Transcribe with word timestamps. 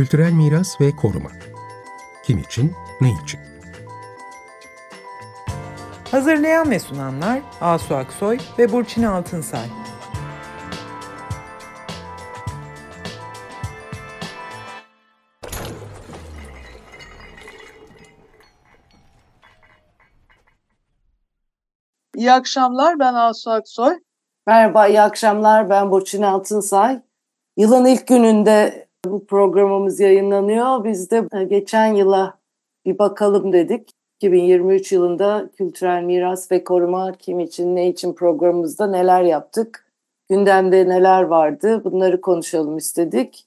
Kültürel 0.00 0.32
miras 0.32 0.80
ve 0.80 0.96
koruma. 0.96 1.30
Kim 2.24 2.38
için, 2.38 2.72
ne 3.00 3.08
için? 3.24 3.40
Hazırlayan 6.10 6.70
ve 6.70 6.78
sunanlar 6.78 7.40
Asu 7.60 7.94
Aksoy 7.94 8.38
ve 8.58 8.72
Burçin 8.72 9.02
Altınsay. 9.02 9.66
İyi 22.14 22.32
akşamlar, 22.32 22.98
ben 22.98 23.14
Asu 23.14 23.50
Aksoy. 23.50 23.98
Merhaba, 24.46 24.86
iyi 24.86 25.00
akşamlar. 25.00 25.70
Ben 25.70 25.90
Burçin 25.90 26.22
Altınsay. 26.22 27.02
Yılın 27.56 27.84
ilk 27.84 28.06
gününde 28.06 28.89
bu 29.06 29.26
programımız 29.26 30.00
yayınlanıyor. 30.00 30.84
Biz 30.84 31.10
de 31.10 31.28
e, 31.32 31.44
geçen 31.44 31.94
yıla 31.94 32.38
bir 32.86 32.98
bakalım 32.98 33.52
dedik. 33.52 33.90
2023 34.16 34.92
yılında 34.92 35.50
kültürel 35.56 36.02
miras 36.02 36.52
ve 36.52 36.64
koruma 36.64 37.12
kim 37.12 37.40
için 37.40 37.76
ne 37.76 37.88
için 37.88 38.12
programımızda 38.12 38.86
neler 38.86 39.22
yaptık? 39.22 39.86
Gündemde 40.28 40.88
neler 40.88 41.22
vardı? 41.22 41.84
Bunları 41.84 42.20
konuşalım 42.20 42.76
istedik. 42.76 43.46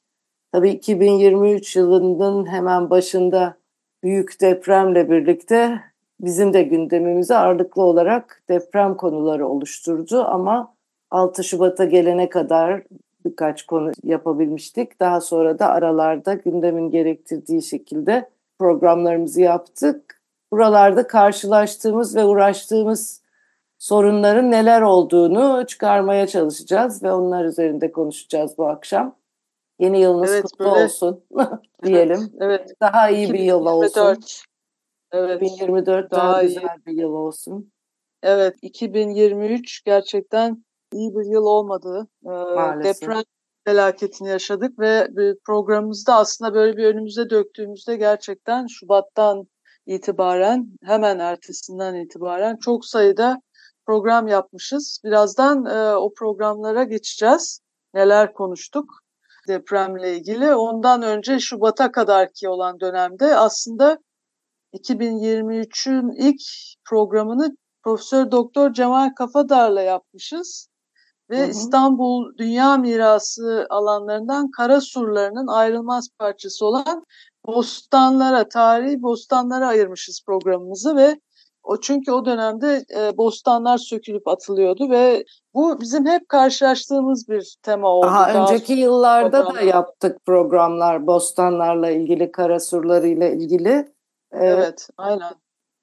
Tabii 0.52 0.70
2023 0.70 1.76
yılının 1.76 2.46
hemen 2.46 2.90
başında 2.90 3.58
büyük 4.04 4.42
depremle 4.42 5.10
birlikte 5.10 5.80
bizim 6.22 6.54
de 6.54 6.64
gündemimizi 6.64 7.36
ağırlıklı 7.36 7.82
olarak 7.82 8.44
deprem 8.50 8.98
konuları 8.98 9.48
oluşturdu 9.48 10.24
ama 10.24 10.74
6 11.12 11.44
Şubat'a 11.44 11.86
gelene 11.86 12.30
kadar 12.30 12.84
birkaç 13.26 13.66
konu 13.66 13.92
yapabilmiştik. 14.04 15.00
Daha 15.00 15.22
sonra 15.22 15.60
da 15.60 15.70
aralarda 15.70 16.34
gündemin 16.34 16.90
gerektirdiği 16.90 17.62
şekilde 17.62 18.30
programlarımızı 18.60 19.42
yaptık. 19.42 20.22
Buralarda 20.52 21.08
karşılaştığımız 21.08 22.16
ve 22.16 22.26
uğraştığımız 22.26 23.24
sorunların 23.78 24.52
neler 24.52 24.82
olduğunu 24.82 25.66
çıkarmaya 25.68 26.28
çalışacağız 26.28 27.04
ve 27.04 27.12
onlar 27.12 27.46
üzerinde 27.46 27.92
konuşacağız 27.92 28.58
bu 28.58 28.68
akşam. 28.68 29.16
Yeni 29.80 30.02
yılınız 30.02 30.32
evet, 30.32 30.44
kutlu 30.44 30.66
böyle... 30.66 30.84
olsun 30.86 31.24
diyelim. 31.84 32.34
Evet. 32.40 32.74
Daha 32.82 33.10
iyi 33.10 33.28
2024. 33.28 33.34
bir 33.34 33.40
yıl 33.40 33.66
olsun. 33.66 34.18
Evet. 35.12 35.42
2024 35.42 36.12
daha, 36.12 36.28
daha 36.28 36.44
güzel 36.44 36.62
iyi. 36.62 36.86
bir 36.86 37.02
yıl 37.02 37.14
olsun. 37.14 37.72
Evet, 38.24 38.56
2023 38.62 39.84
gerçekten 39.84 40.64
iyi 40.94 41.10
bir 41.16 41.32
yıl 41.32 41.44
olmadı. 41.44 42.08
Ee, 42.26 42.30
deprem 42.84 43.24
felaketini 43.66 44.30
yaşadık 44.30 44.80
ve 44.80 45.08
programımızda 45.46 46.16
aslında 46.16 46.54
böyle 46.54 46.78
bir 46.78 46.86
önümüze 46.86 47.30
döktüğümüzde 47.30 47.96
gerçekten 47.96 48.68
Şubat'tan 48.68 49.48
itibaren 49.86 50.68
hemen 50.84 51.20
ertesinden 51.20 51.96
itibaren 51.96 52.58
çok 52.58 52.86
sayıda 52.86 53.42
program 53.86 54.28
yapmışız. 54.28 55.02
Birazdan 55.04 55.66
e, 55.66 55.96
o 55.96 56.14
programlara 56.14 56.84
geçeceğiz. 56.84 57.60
Neler 57.94 58.34
konuştuk 58.34 58.86
depremle 59.48 60.18
ilgili. 60.18 60.56
Ondan 60.56 61.02
önce 61.02 61.40
Şubat'a 61.40 61.92
kadar 61.92 62.34
ki 62.34 62.50
olan 62.50 62.80
dönemde 62.80 63.36
aslında 63.36 63.98
2023'ün 64.74 66.12
ilk 66.12 66.42
programını 66.90 67.58
Profesör 67.84 68.32
Doktor 68.32 68.74
Cemal 68.74 69.10
Kafadar'la 69.16 69.82
yapmışız 69.82 70.68
ve 71.30 71.40
hı 71.40 71.44
hı. 71.44 71.50
İstanbul 71.50 72.38
Dünya 72.38 72.78
Mirası 72.78 73.68
alanlarından 73.70 74.52
kara 74.52 74.82
surlarının 74.82 75.48
ayrılmaz 75.48 76.10
parçası 76.20 76.66
olan 76.66 77.06
bostanlara, 77.46 78.50
tarihi 78.50 79.02
bostanlara 79.02 79.68
ayırmışız 79.68 80.22
programımızı 80.26 80.96
ve 80.96 81.20
o 81.64 81.80
çünkü 81.80 82.12
o 82.12 82.26
dönemde 82.26 82.86
e, 82.98 83.18
bostanlar 83.18 83.78
sökülüp 83.78 84.28
atılıyordu 84.28 84.90
ve 84.90 85.26
bu 85.54 85.82
bizim 85.82 86.06
hep 86.06 86.30
karşılaştığımız 86.30 87.30
bir 87.30 87.56
tema 87.64 87.88
oldu. 87.88 88.08
Daha, 88.08 88.34
Daha 88.34 88.44
önceki 88.44 88.74
yıllarda 88.74 89.30
programlar. 89.30 89.62
da 89.62 89.66
yaptık 89.66 90.26
programlar 90.26 91.08
bostanlarla 91.08 91.90
ilgili, 91.90 92.32
kara 92.32 92.60
surlarıyla 92.60 93.30
ilgili. 93.30 93.70
Ee, 93.70 94.46
evet, 94.46 94.90
aynen. 94.98 95.34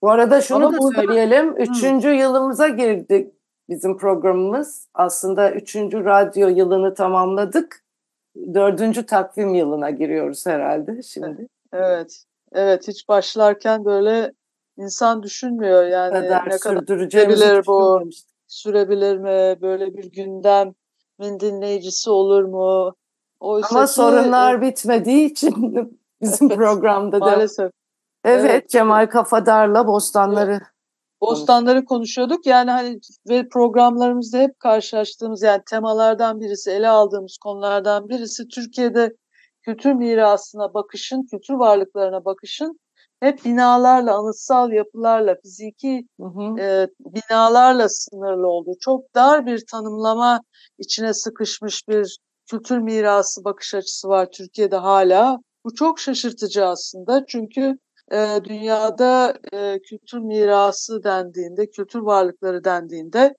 Bu 0.03 0.11
arada 0.11 0.41
şunu 0.41 0.67
Ama 0.67 0.77
da 0.77 0.79
burada... 0.79 1.01
söyleyelim. 1.01 1.57
Üçüncü 1.57 2.09
Hı. 2.09 2.13
yılımıza 2.13 2.69
girdik 2.69 3.33
bizim 3.71 3.97
programımız. 3.97 4.89
Aslında 4.95 5.51
üçüncü 5.51 6.05
radyo 6.05 6.49
yılını 6.49 6.95
tamamladık. 6.95 7.85
Dördüncü 8.55 9.07
takvim 9.07 9.55
yılına 9.55 9.91
giriyoruz 9.91 10.47
herhalde 10.47 11.03
şimdi. 11.03 11.49
Evet, 11.73 12.25
evet. 12.53 12.89
Hiç 12.89 13.09
başlarken 13.09 13.85
böyle 13.85 14.33
insan 14.77 15.23
düşünmüyor 15.23 15.85
yani 15.87 16.15
ne 16.15 16.21
kadar, 16.21 16.51
ne 16.51 16.59
kadar 16.59 17.11
sürebilir 17.11 17.67
bu, 17.67 18.03
sürebilir 18.47 19.17
mi, 19.17 19.63
böyle 19.63 19.95
bir 19.97 20.13
gündemin 20.13 21.41
dinleyicisi 21.41 22.11
olur 22.11 22.45
mu? 22.45 22.95
Oysa 23.41 23.69
Ama 23.71 23.87
ki, 23.87 23.93
sorunlar 23.93 24.55
e, 24.55 24.61
bitmediği 24.63 25.31
için 25.31 25.99
bizim 26.23 26.49
programda 26.49 27.21
da. 27.21 27.25
Maalesef. 27.25 27.71
Evet, 28.25 28.45
evet, 28.45 28.71
Cemal 28.71 29.07
Kafadar'la 29.07 29.87
Bostanları 29.87 30.61
Bostanları 31.21 31.85
konuşuyorduk. 31.85 32.47
Yani 32.47 32.71
hani 32.71 32.99
ve 33.29 33.49
programlarımızda 33.49 34.39
hep 34.39 34.61
karşılaştığımız 34.61 35.43
yani 35.43 35.63
temalardan 35.71 36.41
birisi, 36.41 36.71
ele 36.71 36.89
aldığımız 36.89 37.39
konulardan 37.43 38.09
birisi 38.09 38.49
Türkiye'de 38.49 39.13
kültür 39.63 39.93
mirasına 39.93 40.75
bakışın, 40.75 41.27
kültür 41.31 41.55
varlıklarına 41.55 42.25
bakışın 42.25 42.81
hep 43.21 43.45
binalarla, 43.45 44.15
anıtsal 44.15 44.73
yapılarla, 44.73 45.37
fiziki 45.43 46.07
hı 46.21 46.27
hı. 46.27 46.61
E, 46.61 46.89
binalarla 47.01 47.89
sınırlı 47.89 48.49
olduğu, 48.49 48.75
çok 48.81 49.15
dar 49.15 49.47
bir 49.47 49.65
tanımlama 49.71 50.41
içine 50.79 51.15
sıkışmış 51.15 51.89
bir 51.89 52.19
kültür 52.51 52.79
mirası 52.79 53.45
bakış 53.45 53.75
açısı 53.75 54.09
var 54.09 54.29
Türkiye'de 54.33 54.77
hala. 54.77 55.39
Bu 55.65 55.75
çok 55.75 55.99
şaşırtıcı 56.01 56.67
aslında 56.67 57.25
çünkü 57.29 57.79
e, 58.13 58.45
dünyada 58.45 59.35
e, 59.53 59.79
kültür 59.83 60.19
mirası 60.19 61.03
dendiğinde, 61.03 61.71
kültür 61.71 62.01
varlıkları 62.01 62.65
dendiğinde 62.65 63.35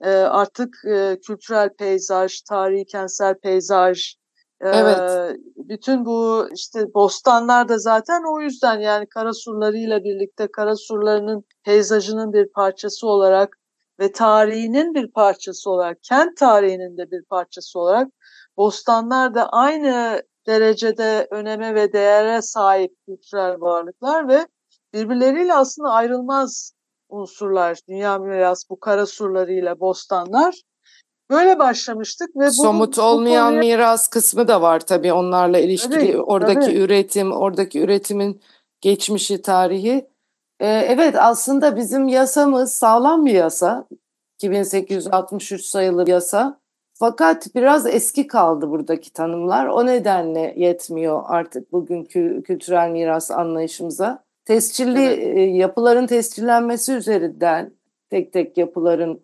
e, 0.00 0.10
artık 0.10 0.76
e, 0.86 1.18
kültürel 1.26 1.68
peyzaj, 1.78 2.40
tarihi 2.40 2.84
kentsel 2.84 3.34
peyzaj, 3.34 4.14
e, 4.60 4.68
evet. 4.68 5.36
bütün 5.56 6.04
bu 6.04 6.48
işte 6.54 6.94
bostanlar 6.94 7.68
da 7.68 7.78
zaten 7.78 8.22
o 8.36 8.40
yüzden 8.40 8.80
yani 8.80 9.06
karasurlarıyla 9.08 10.04
birlikte 10.04 10.48
karasurlarının 10.52 11.44
peyzajının 11.64 12.32
bir 12.32 12.48
parçası 12.52 13.06
olarak 13.06 13.58
ve 14.00 14.12
tarihinin 14.12 14.94
bir 14.94 15.12
parçası 15.12 15.70
olarak, 15.70 15.98
kent 16.02 16.36
tarihinin 16.36 16.96
de 16.96 17.10
bir 17.10 17.24
parçası 17.24 17.78
olarak 17.78 18.08
bostanlar 18.56 19.34
da 19.34 19.48
aynı 19.48 20.22
derecede 20.48 21.28
öneme 21.30 21.74
ve 21.74 21.92
değere 21.92 22.42
sahip 22.42 22.92
kültürel 23.06 23.60
varlıklar 23.60 24.28
ve 24.28 24.46
birbirleriyle 24.94 25.54
aslında 25.54 25.90
ayrılmaz 25.90 26.72
unsurlar. 27.08 27.78
Dünya 27.88 28.18
miras 28.18 28.70
bu 28.70 28.80
kara 28.80 29.06
surlarıyla 29.06 29.80
bostanlar. 29.80 30.54
Böyle 31.30 31.58
başlamıştık 31.58 32.36
ve 32.36 32.50
somut 32.50 32.96
bu, 32.96 33.02
olmayan 33.02 33.48
konuya... 33.48 33.60
miras 33.60 34.08
kısmı 34.08 34.48
da 34.48 34.62
var 34.62 34.80
tabii 34.80 35.12
onlarla 35.12 35.58
ilişkili 35.58 35.94
tabii, 35.94 36.22
oradaki 36.22 36.66
tabii. 36.66 36.78
üretim, 36.78 37.32
oradaki 37.32 37.80
üretimin 37.80 38.40
geçmişi, 38.80 39.42
tarihi. 39.42 40.08
Ee, 40.60 40.66
evet 40.66 41.14
aslında 41.18 41.76
bizim 41.76 42.08
yasamız 42.08 42.72
sağlam 42.72 43.26
bir 43.26 43.34
yasa. 43.34 43.88
2863 44.38 45.64
sayılı 45.64 46.10
yasa. 46.10 46.57
Fakat 46.98 47.54
biraz 47.54 47.86
eski 47.86 48.26
kaldı 48.26 48.70
buradaki 48.70 49.12
tanımlar. 49.12 49.66
O 49.66 49.86
nedenle 49.86 50.54
yetmiyor 50.56 51.22
artık 51.26 51.72
bugünkü 51.72 52.42
kültürel 52.42 52.90
miras 52.90 53.30
anlayışımıza. 53.30 54.24
Tescilli 54.44 55.04
evet. 55.04 55.36
E, 55.36 55.40
yapıların 55.40 56.06
tescillenmesi 56.06 56.92
üzerinden 56.92 57.72
tek 58.10 58.32
tek 58.32 58.58
yapıların 58.58 59.20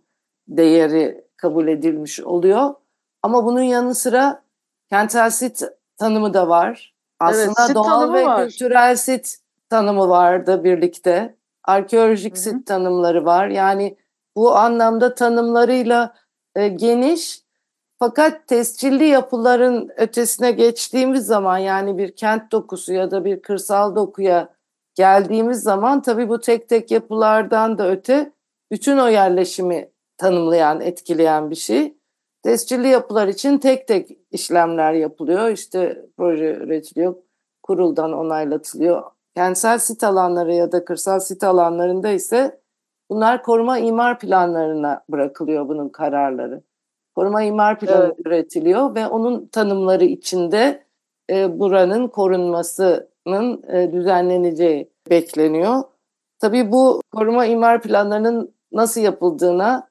değeri 0.49 1.25
kabul 1.37 1.69
edilmiş 1.69 2.21
oluyor. 2.21 2.75
Ama 3.23 3.45
bunun 3.45 3.63
yanı 3.63 3.95
sıra 3.95 4.43
kentsel 4.91 5.31
sit 5.31 5.63
tanımı 5.97 6.35
da 6.35 6.49
var. 6.49 6.95
Aslında 7.21 7.65
evet, 7.67 7.75
doğal 7.75 8.13
ve 8.13 8.25
var. 8.25 8.45
kültürel 8.45 8.97
sit 8.97 9.39
tanımı 9.71 10.09
vardı 10.09 10.65
birlikte. 10.65 11.35
Arkeolojik 11.65 12.33
Hı-hı. 12.33 12.43
sit 12.43 12.67
tanımları 12.67 13.25
var. 13.25 13.49
Yani 13.49 13.97
bu 14.37 14.57
anlamda 14.57 15.15
tanımlarıyla 15.15 16.15
e, 16.55 16.69
geniş 16.69 17.44
fakat 17.99 18.49
tescilli 18.49 19.05
yapıların 19.05 19.91
ötesine 19.97 20.53
geçtiğimiz 20.53 21.27
zaman 21.27 21.59
yani 21.59 21.99
bir 21.99 22.17
kent 22.17 22.53
dokusu 22.53 22.93
ya 22.93 23.11
da 23.11 23.25
bir 23.25 23.43
kırsal 23.43 23.97
dokuya 23.97 24.55
geldiğimiz 24.95 25.63
zaman 25.63 26.03
tabii 26.03 26.29
bu 26.29 26.41
tek 26.41 26.69
tek 26.69 26.91
yapılardan 26.91 27.79
da 27.79 27.91
öte 27.91 28.33
bütün 28.73 28.99
o 28.99 29.09
yerleşimi 29.09 29.91
tanımlayan, 30.17 30.81
etkileyen 30.81 31.51
bir 31.51 31.55
şey. 31.55 31.97
Tescilli 32.43 32.89
yapılar 32.89 33.29
için 33.29 33.59
tek 33.59 33.89
tek 33.89 34.19
işlemler 34.31 34.93
yapılıyor. 34.93 35.49
İşte 35.49 36.07
proje 36.17 36.55
üretiliyor, 36.55 37.15
kuruldan 37.63 38.13
onaylatılıyor. 38.13 39.03
Kentsel 39.37 39.79
sit 39.79 40.05
alanları 40.05 40.55
ya 40.55 40.73
da 40.73 40.85
kırsal 40.85 41.21
sit 41.21 41.45
alanlarında 41.45 42.09
ise 42.09 42.61
bunlar 43.11 43.43
koruma 43.43 43.79
imar 43.79 44.19
planlarına 44.19 45.05
bırakılıyor 45.09 45.69
bunun 45.69 45.89
kararları. 45.89 46.63
Koruma 47.15 47.43
imar 47.43 47.79
planı 47.79 48.05
evet. 48.05 48.27
üretiliyor 48.27 48.95
ve 48.95 49.07
onun 49.07 49.47
tanımları 49.47 50.05
içinde 50.05 50.85
e, 51.31 51.59
buranın 51.59 52.09
korunmasının 52.09 53.63
e, 53.69 53.93
düzenleneceği 53.93 54.91
bekleniyor. 55.11 55.83
Tabii 56.39 56.73
bu 56.73 57.01
koruma 57.13 57.47
imar 57.47 57.83
planlarının 57.83 58.55
nasıl 58.73 59.01
yapıldığına 59.01 59.89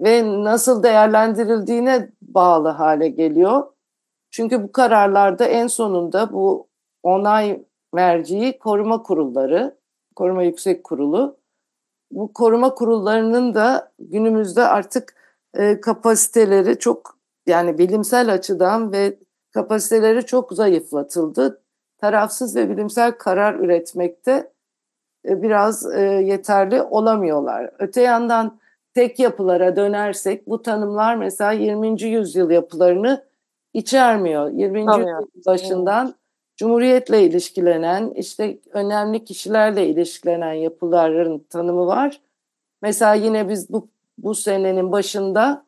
ve 0.00 0.44
nasıl 0.44 0.82
değerlendirildiğine 0.82 2.10
bağlı 2.22 2.68
hale 2.68 3.08
geliyor. 3.08 3.66
Çünkü 4.30 4.62
bu 4.62 4.72
kararlarda 4.72 5.44
en 5.44 5.66
sonunda 5.66 6.32
bu 6.32 6.68
onay 7.02 7.62
merciği 7.92 8.58
koruma 8.58 9.02
kurulları, 9.02 9.76
koruma 10.16 10.42
yüksek 10.42 10.84
kurulu. 10.84 11.36
Bu 12.10 12.32
koruma 12.32 12.74
kurullarının 12.74 13.54
da 13.54 13.92
günümüzde 13.98 14.62
artık 14.62 15.17
e, 15.54 15.80
kapasiteleri 15.80 16.78
çok 16.78 17.18
yani 17.46 17.78
bilimsel 17.78 18.32
açıdan 18.32 18.92
ve 18.92 19.18
kapasiteleri 19.54 20.26
çok 20.26 20.52
zayıflatıldı. 20.52 21.62
Tarafsız 21.98 22.56
ve 22.56 22.70
bilimsel 22.70 23.12
karar 23.12 23.54
üretmekte 23.54 24.52
e, 25.28 25.42
biraz 25.42 25.86
e, 25.94 26.00
yeterli 26.02 26.82
olamıyorlar. 26.82 27.70
Öte 27.78 28.02
yandan 28.02 28.58
tek 28.94 29.18
yapılara 29.18 29.76
dönersek 29.76 30.48
bu 30.48 30.62
tanımlar 30.62 31.16
mesela 31.16 31.52
20. 31.52 32.02
yüzyıl 32.02 32.50
yapılarını 32.50 33.24
içermiyor. 33.72 34.50
20. 34.50 34.86
Tabii. 34.86 35.00
yüzyıl 35.00 35.44
başından 35.46 36.14
Cumhuriyetle 36.58 37.22
ilişkilenen, 37.22 38.10
işte 38.10 38.58
önemli 38.70 39.24
kişilerle 39.24 39.86
ilişkilenen 39.86 40.52
yapıların 40.52 41.38
tanımı 41.38 41.86
var. 41.86 42.20
Mesela 42.82 43.14
yine 43.14 43.48
biz 43.48 43.70
bu, 43.70 43.88
bu 44.18 44.34
senenin 44.34 44.92
başında 44.92 45.66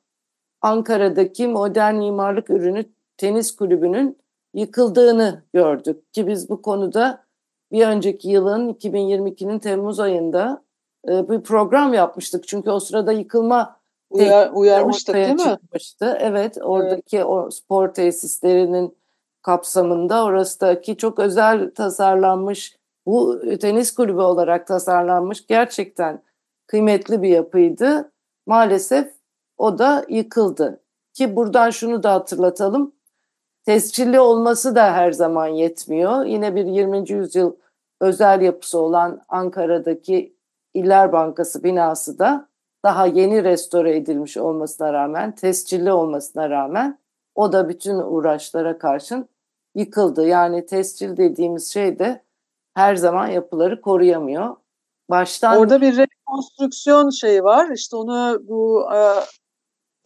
Ankara'daki 0.61 1.49
modern 1.49 1.94
mimarlık 1.94 2.50
ürünü 2.50 2.85
tenis 3.17 3.56
kulübünün 3.56 4.19
yıkıldığını 4.55 5.43
gördük. 5.55 6.12
Ki 6.12 6.26
biz 6.26 6.50
bu 6.50 6.62
konuda 6.62 7.25
bir 7.73 7.87
önceki 7.87 8.29
yılın 8.29 8.73
2022'nin 8.73 9.58
Temmuz 9.58 10.00
ayında 10.00 10.62
e, 11.08 11.29
bir 11.29 11.41
program 11.41 11.94
yapmıştık. 11.94 12.49
Çünkü 12.49 12.70
o 12.70 12.81
sırada 12.81 13.12
yıkılma 13.12 13.81
Uyar, 14.11 14.50
uyarmıştık 14.55 15.14
değil 15.14 15.32
mi? 15.32 15.38
Çıkmıştı. 15.38 16.17
Evet 16.20 16.58
oradaki 16.62 17.17
evet. 17.17 17.26
o 17.26 17.50
spor 17.50 17.88
tesislerinin 17.88 18.96
kapsamında 19.43 20.25
orasıdaki 20.25 20.96
çok 20.96 21.19
özel 21.19 21.75
tasarlanmış 21.75 22.76
bu 23.06 23.41
tenis 23.61 23.94
kulübü 23.94 24.20
olarak 24.20 24.67
tasarlanmış 24.67 25.46
gerçekten 25.46 26.23
kıymetli 26.67 27.23
bir 27.23 27.29
yapıydı. 27.29 28.12
Maalesef 28.46 29.12
o 29.58 29.78
da 29.78 30.04
yıkıldı. 30.08 30.81
Ki 31.12 31.37
buradan 31.37 31.70
şunu 31.70 32.02
da 32.02 32.12
hatırlatalım. 32.12 32.92
Tescilli 33.64 34.20
olması 34.20 34.75
da 34.75 34.92
her 34.92 35.12
zaman 35.12 35.46
yetmiyor. 35.46 36.25
Yine 36.25 36.54
bir 36.54 36.64
20. 36.64 37.10
yüzyıl 37.10 37.52
özel 38.00 38.40
yapısı 38.40 38.78
olan 38.78 39.25
Ankara'daki 39.28 40.37
İller 40.75 41.12
Bankası 41.12 41.64
binası 41.64 42.19
da 42.19 42.48
daha 42.84 43.06
yeni 43.06 43.44
restore 43.44 43.96
edilmiş 43.96 44.37
olmasına 44.37 44.93
rağmen, 44.93 45.34
tescilli 45.34 45.93
olmasına 45.93 46.50
rağmen 46.50 46.98
o 47.34 47.52
da 47.52 47.69
bütün 47.69 47.94
uğraşlara 47.94 48.78
karşın 48.78 49.28
yıkıldı. 49.75 50.26
Yani 50.26 50.66
tescil 50.66 51.16
dediğimiz 51.16 51.72
şey 51.72 51.98
de 51.98 52.22
her 52.75 52.96
zaman 52.96 53.26
yapıları 53.26 53.81
koruyamıyor. 53.81 54.56
Baştan 55.10 55.58
Orada 55.58 55.80
bir 55.80 55.96
rekonstrüksiyon 55.96 57.10
şeyi 57.10 57.44
var. 57.44 57.70
İşte 57.70 57.96
onu 57.96 58.42
bu 58.48 58.88
e, 58.94 58.98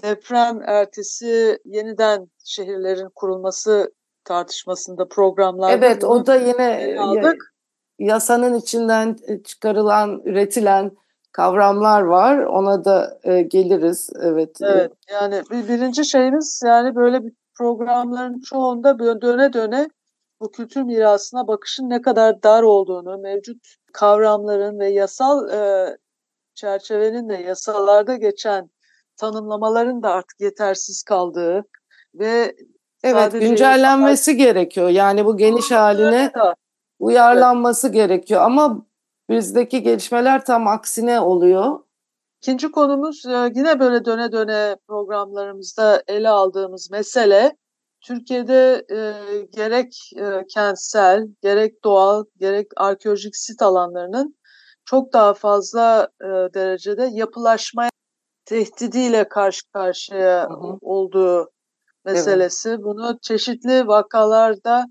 deprem 0.02 0.62
ertesi 0.62 1.58
yeniden 1.64 2.28
şehirlerin 2.44 3.08
kurulması 3.14 3.92
tartışmasında 4.24 5.08
programlarda 5.08 5.72
Evet, 5.72 6.04
o 6.04 6.26
da 6.26 6.36
yine 6.36 6.96
aldık. 7.00 7.54
yasanın 7.98 8.54
içinden 8.54 9.16
çıkarılan, 9.44 10.22
üretilen 10.24 10.90
kavramlar 11.32 12.02
var. 12.02 12.38
Ona 12.38 12.84
da 12.84 13.18
e, 13.24 13.42
geliriz. 13.42 14.10
Evet. 14.20 14.58
Evet. 14.62 14.92
Yani 15.10 15.42
bir, 15.50 15.68
birinci 15.68 16.04
şeyimiz 16.04 16.60
yani 16.64 16.94
böyle 16.94 17.24
bir 17.24 17.32
programların 17.58 18.40
çoğunda 18.40 18.98
böyle 18.98 19.20
döne 19.20 19.52
döne 19.52 19.88
bu 20.40 20.50
kültür 20.50 20.82
mirasına 20.82 21.48
bakışın 21.48 21.90
ne 21.90 22.02
kadar 22.02 22.42
dar 22.42 22.62
olduğunu, 22.62 23.19
mevcut 23.19 23.76
kavramların 23.92 24.78
ve 24.78 24.88
yasal 24.88 25.50
e, 25.50 25.96
çerçevenin 26.54 27.28
de 27.28 27.34
yasalarda 27.34 28.16
geçen 28.16 28.70
tanımlamaların 29.16 30.02
da 30.02 30.10
artık 30.10 30.40
yetersiz 30.40 31.02
kaldığı 31.02 31.64
ve 32.14 32.56
Evet, 33.04 33.32
güncellenmesi 33.32 34.31
yasalar... 34.31 34.46
gerekiyor. 34.46 34.88
Yani 34.88 35.25
bu 35.25 35.36
geniş 35.36 35.70
haline 35.70 36.32
uyarlanması 36.98 37.87
evet. 37.87 37.94
gerekiyor 37.94 38.42
ama 38.42 38.87
bizdeki 39.30 39.82
gelişmeler 39.82 40.44
tam 40.44 40.69
aksine 40.69 41.20
oluyor. 41.20 41.80
İkinci 42.42 42.70
konumuz 42.70 43.26
e, 43.26 43.52
yine 43.54 43.80
böyle 43.80 44.04
döne 44.04 44.32
döne 44.32 44.76
programlarımızda 44.88 46.02
ele 46.08 46.28
aldığımız 46.28 46.90
mesele 46.90 47.56
Türkiye'de 48.04 48.84
e, 48.90 48.98
gerek 49.56 50.10
e, 50.16 50.46
kentsel, 50.54 51.26
gerek 51.42 51.84
doğal, 51.84 52.24
gerek 52.36 52.66
arkeolojik 52.76 53.36
sit 53.36 53.62
alanlarının 53.62 54.36
çok 54.84 55.12
daha 55.12 55.34
fazla 55.34 56.08
e, 56.20 56.26
derecede 56.54 57.08
yapılaşma 57.12 57.88
tehdidiyle 58.44 59.28
karşı 59.28 59.70
karşıya 59.72 60.44
hı 60.50 60.54
hı. 60.54 60.78
olduğu 60.80 61.50
meselesi. 62.04 62.68
Evet. 62.68 62.78
Bunu 62.82 63.18
çeşitli 63.22 63.86
vakalarda 63.86 64.84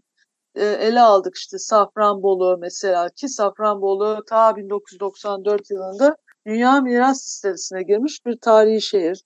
e, 0.56 0.66
ele 0.66 1.02
aldık 1.02 1.36
işte 1.36 1.58
Safranbolu 1.58 2.58
mesela 2.62 3.10
ki 3.10 3.30
Safranbolu 3.30 4.24
ta 4.30 4.56
1994 4.56 5.72
yılında 5.72 6.16
Dünya 6.48 6.82
Miras 6.82 7.28
Listesi'ne 7.28 7.84
girmiş 7.84 8.26
bir 8.26 8.38
tarihi 8.40 8.82
şehir. 8.82 9.24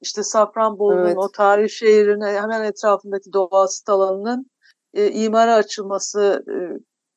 İşte 0.00 0.22
Safranbolu'nun 0.22 1.06
evet. 1.06 1.16
o 1.16 1.30
tarihi 1.32 1.70
şehrine 1.70 2.26
hemen 2.26 2.64
etrafındaki 2.64 3.32
doğal 3.32 3.66
sit 3.66 3.88
alanının 3.88 4.50
e, 4.94 5.10
imara 5.10 5.54
açılması 5.54 6.44
e, 6.48 6.54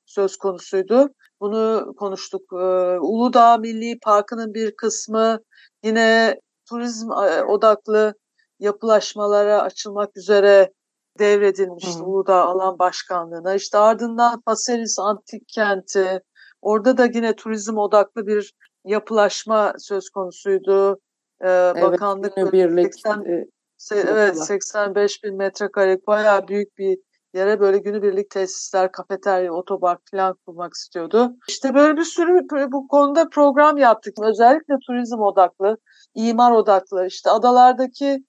söz 0.05 0.37
konusuydu. 0.37 1.09
Bunu 1.41 1.93
konuştuk. 1.97 2.41
E, 2.53 2.65
Uludağ 2.99 3.57
Milli 3.57 3.99
Parkı'nın 3.99 4.53
bir 4.53 4.75
kısmı 4.75 5.39
yine 5.83 6.39
turizm 6.69 7.11
e, 7.11 7.43
odaklı 7.43 8.13
yapılaşmalara 8.59 9.61
açılmak 9.61 10.17
üzere 10.17 10.73
devredilmişti 11.19 11.99
Hı. 11.99 12.03
Uludağ 12.03 12.43
Alan 12.43 12.79
Başkanlığı'na. 12.79 13.53
İşte 13.53 13.77
ardından 13.77 14.41
Paselis 14.41 14.99
Antik 14.99 15.47
Kenti, 15.47 16.21
orada 16.61 16.97
da 16.97 17.05
yine 17.05 17.35
turizm 17.35 17.77
odaklı 17.77 18.27
bir 18.27 18.53
yapılaşma 18.85 19.73
söz 19.77 20.09
konusuydu. 20.09 20.99
Ee, 21.43 21.49
evet, 21.49 21.83
bakanlık 21.83 22.37
birlik, 22.37 22.93
80, 22.93 23.25
e, 23.25 23.45
evet 23.91 24.37
85 24.37 25.23
bin 25.23 25.37
metrekare 25.37 25.99
bayağı 26.07 26.47
büyük 26.47 26.77
bir 26.77 26.97
yere 27.33 27.59
böyle 27.59 27.77
günübirlik 27.77 28.29
tesisler, 28.29 28.91
kafeterya, 28.91 29.53
otobar 29.53 29.97
falan 30.11 30.35
kurmak 30.45 30.73
istiyordu. 30.73 31.35
İşte 31.49 31.75
böyle 31.75 31.97
bir 31.97 32.03
sürü 32.03 32.47
bu 32.71 32.87
konuda 32.87 33.29
program 33.29 33.77
yaptık. 33.77 34.13
Özellikle 34.21 34.75
turizm 34.87 35.19
odaklı, 35.19 35.77
imar 36.15 36.51
odaklı. 36.51 37.07
İşte 37.07 37.29
adalardaki 37.29 38.23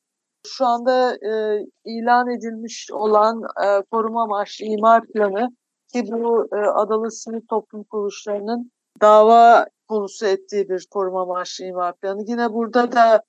şu 0.47 0.67
anda 0.67 1.15
e, 1.15 1.61
ilan 1.85 2.29
edilmiş 2.29 2.89
olan 2.93 3.43
e, 3.65 3.83
koruma 3.91 4.23
amaçlı 4.23 4.65
imar 4.65 5.07
planı 5.07 5.49
ki 5.93 6.05
bu 6.13 6.49
e, 6.53 6.57
adalı 6.57 7.11
sivil 7.11 7.41
toplum 7.51 7.85
kuruluşlarının 7.85 8.71
dava 9.01 9.67
konusu 9.95 10.27
ettiği 10.27 10.69
bir 10.69 10.87
koruma 10.91 11.23
amaçlı 11.23 11.65
imar 11.65 11.97
planı. 11.97 12.23
Yine 12.27 12.53
burada 12.53 12.93
da 12.93 13.23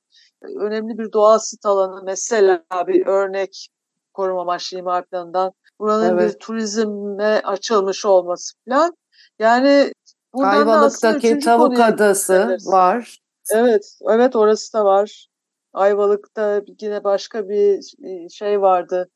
önemli 0.60 0.98
bir 0.98 1.12
doğal 1.12 1.39
sit 1.39 1.65
alanı 1.65 2.03
mesela 2.03 2.63
bir 2.88 3.05
örnek 3.05 3.67
koruma 4.13 4.41
amaçlı 4.41 4.77
imar 4.77 5.05
planından 5.05 5.51
buranın 5.79 6.17
evet. 6.17 6.34
bir 6.34 6.39
turizme 6.39 7.41
açılmış 7.43 8.05
olması 8.05 8.53
falan. 8.69 8.98
Yani 9.39 9.91
Ayvalık'taki 10.34 11.39
Tavuk 11.39 11.79
Adası 11.79 12.57
var. 12.65 13.19
Evet, 13.53 13.98
evet 14.10 14.36
orası 14.36 14.74
da 14.74 14.86
var. 14.86 15.27
Ayvalık'ta 15.74 16.62
yine 16.81 17.03
başka 17.03 17.50
bir 17.50 17.81
şey 18.29 18.62
vardı. 18.62 19.10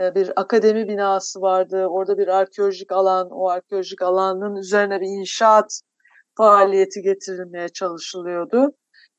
E, 0.00 0.14
bir 0.14 0.32
akademi 0.36 0.88
binası 0.88 1.40
vardı. 1.40 1.86
Orada 1.86 2.18
bir 2.18 2.28
arkeolojik 2.28 2.92
alan, 2.92 3.28
o 3.30 3.48
arkeolojik 3.48 4.02
alanın 4.02 4.56
üzerine 4.56 5.00
bir 5.00 5.20
inşaat 5.20 5.80
faaliyeti 6.36 7.02
getirilmeye 7.02 7.68
çalışılıyordu. 7.68 8.72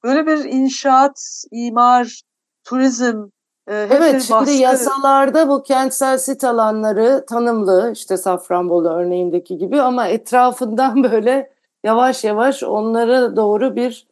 Böyle 0.04 0.28
bir 0.28 0.44
inşaat, 0.44 1.44
imar, 1.52 2.22
turizm 2.64 3.24
hep 3.68 3.92
evet 3.92 4.22
şimdi 4.22 4.40
baskı... 4.40 4.52
yasalarda 4.52 5.50
bu 5.50 5.64
kentsel 5.64 6.18
sit 6.18 6.44
alanları 6.44 7.26
tanımlı 7.26 7.92
işte 7.94 8.18
Safranbolu 8.18 8.90
örneğindeki 8.90 9.58
gibi 9.58 9.82
ama 9.82 10.08
etrafından 10.08 11.04
böyle 11.12 11.52
yavaş 11.84 12.24
yavaş 12.24 12.64
onlara 12.64 13.36
doğru 13.36 13.76
bir 13.76 14.08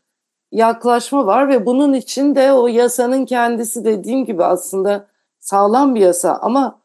yaklaşma 0.51 1.25
var 1.25 1.50
ve 1.50 1.65
bunun 1.65 1.93
için 1.93 2.35
de 2.35 2.53
o 2.53 2.67
yasanın 2.67 3.25
kendisi 3.25 3.85
dediğim 3.85 4.25
gibi 4.25 4.43
aslında 4.43 5.07
sağlam 5.39 5.95
bir 5.95 6.00
yasa 6.00 6.39
ama 6.41 6.79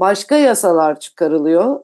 başka 0.00 0.36
yasalar 0.36 1.00
çıkarılıyor. 1.00 1.80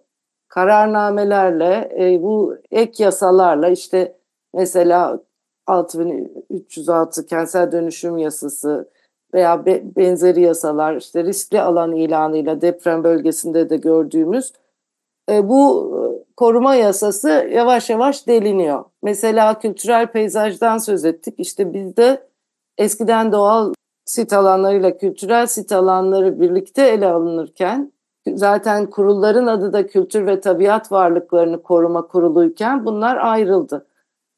Kararnamelerle, 0.50 1.90
e, 1.98 2.22
bu 2.22 2.56
ek 2.70 3.04
yasalarla 3.04 3.68
işte 3.68 4.16
mesela 4.54 5.20
6306 5.66 7.26
kentsel 7.26 7.72
dönüşüm 7.72 8.18
yasası 8.18 8.90
veya 9.34 9.66
be, 9.66 9.82
benzeri 9.96 10.40
yasalar 10.40 10.96
işte 10.96 11.24
riskli 11.24 11.60
alan 11.60 11.92
ilanıyla 11.92 12.60
deprem 12.60 13.04
bölgesinde 13.04 13.70
de 13.70 13.76
gördüğümüz 13.76 14.52
e, 15.30 15.48
bu 15.48 15.90
koruma 16.36 16.74
yasası 16.74 17.48
yavaş 17.52 17.90
yavaş 17.90 18.26
deliniyor. 18.26 18.84
Mesela 19.02 19.58
kültürel 19.58 20.06
peyzajdan 20.06 20.78
söz 20.78 21.04
ettik. 21.04 21.34
İşte 21.38 21.72
bizde 21.74 22.28
eskiden 22.78 23.32
doğal 23.32 23.72
sit 24.04 24.32
alanlarıyla 24.32 24.98
kültürel 24.98 25.46
sit 25.46 25.72
alanları 25.72 26.40
birlikte 26.40 26.82
ele 26.82 27.06
alınırken 27.06 27.92
zaten 28.34 28.90
kurulların 28.90 29.46
adı 29.46 29.72
da 29.72 29.86
kültür 29.86 30.26
ve 30.26 30.40
tabiat 30.40 30.92
varlıklarını 30.92 31.62
koruma 31.62 32.06
kuruluyken 32.06 32.86
bunlar 32.86 33.16
ayrıldı. 33.16 33.86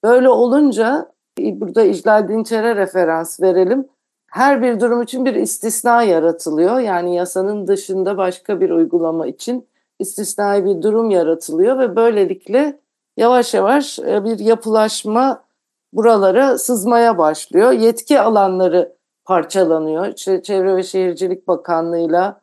Böyle 0.02 0.28
olunca 0.28 1.12
burada 1.38 1.82
İclal 1.82 2.28
Dinçer'e 2.28 2.76
referans 2.76 3.40
verelim. 3.40 3.88
Her 4.26 4.62
bir 4.62 4.80
durum 4.80 5.02
için 5.02 5.24
bir 5.24 5.34
istisna 5.34 6.02
yaratılıyor. 6.02 6.78
Yani 6.80 7.16
yasanın 7.16 7.66
dışında 7.66 8.16
başka 8.16 8.60
bir 8.60 8.70
uygulama 8.70 9.26
için 9.26 9.68
istisnai 9.98 10.64
bir 10.64 10.82
durum 10.82 11.10
yaratılıyor 11.10 11.78
ve 11.78 11.96
böylelikle 11.96 12.80
yavaş 13.16 13.54
yavaş 13.54 13.98
e, 13.98 14.24
bir 14.24 14.38
yapılaşma 14.38 15.44
buralara 15.92 16.58
sızmaya 16.58 17.18
başlıyor. 17.18 17.72
Yetki 17.72 18.20
alanları 18.20 18.96
parçalanıyor. 19.24 20.12
Çevre 20.12 20.76
ve 20.76 20.82
Şehircilik 20.82 21.48
Bakanlığı'yla 21.48 22.41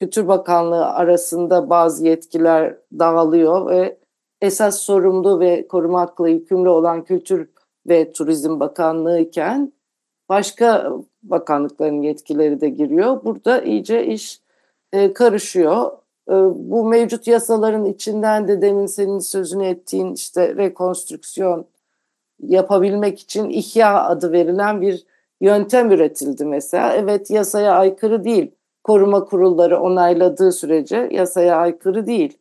Kültür 0.00 0.28
Bakanlığı 0.28 0.86
arasında 0.86 1.70
bazı 1.70 2.06
yetkiler 2.06 2.76
dağılıyor 2.98 3.70
ve 3.70 3.96
esas 4.40 4.80
sorumlu 4.80 5.40
ve 5.40 5.68
korumakla 5.68 6.28
yükümlü 6.28 6.68
olan 6.68 7.04
Kültür 7.04 7.48
ve 7.88 8.12
Turizm 8.12 8.60
Bakanlığı 8.60 9.20
iken 9.20 9.72
başka 10.28 10.92
bakanlıkların 11.22 12.02
yetkileri 12.02 12.60
de 12.60 12.68
giriyor. 12.68 13.24
Burada 13.24 13.62
iyice 13.62 14.06
iş 14.06 14.40
e, 14.92 15.12
karışıyor. 15.12 15.92
E, 16.28 16.34
bu 16.54 16.84
mevcut 16.84 17.26
yasaların 17.26 17.84
içinden 17.84 18.48
de 18.48 18.62
demin 18.62 18.86
senin 18.86 19.18
sözünü 19.18 19.66
ettiğin 19.66 20.14
işte 20.14 20.56
rekonstrüksiyon 20.56 21.66
yapabilmek 22.42 23.20
için 23.20 23.50
ihya 23.50 24.04
adı 24.04 24.32
verilen 24.32 24.80
bir 24.80 25.06
yöntem 25.40 25.90
üretildi 25.90 26.44
mesela. 26.44 26.94
Evet 26.94 27.30
yasaya 27.30 27.72
aykırı 27.72 28.24
değil. 28.24 28.50
Koruma 28.84 29.24
kurulları 29.24 29.80
onayladığı 29.80 30.52
sürece 30.52 31.08
yasaya 31.10 31.56
aykırı 31.56 32.06
değil. 32.06 32.38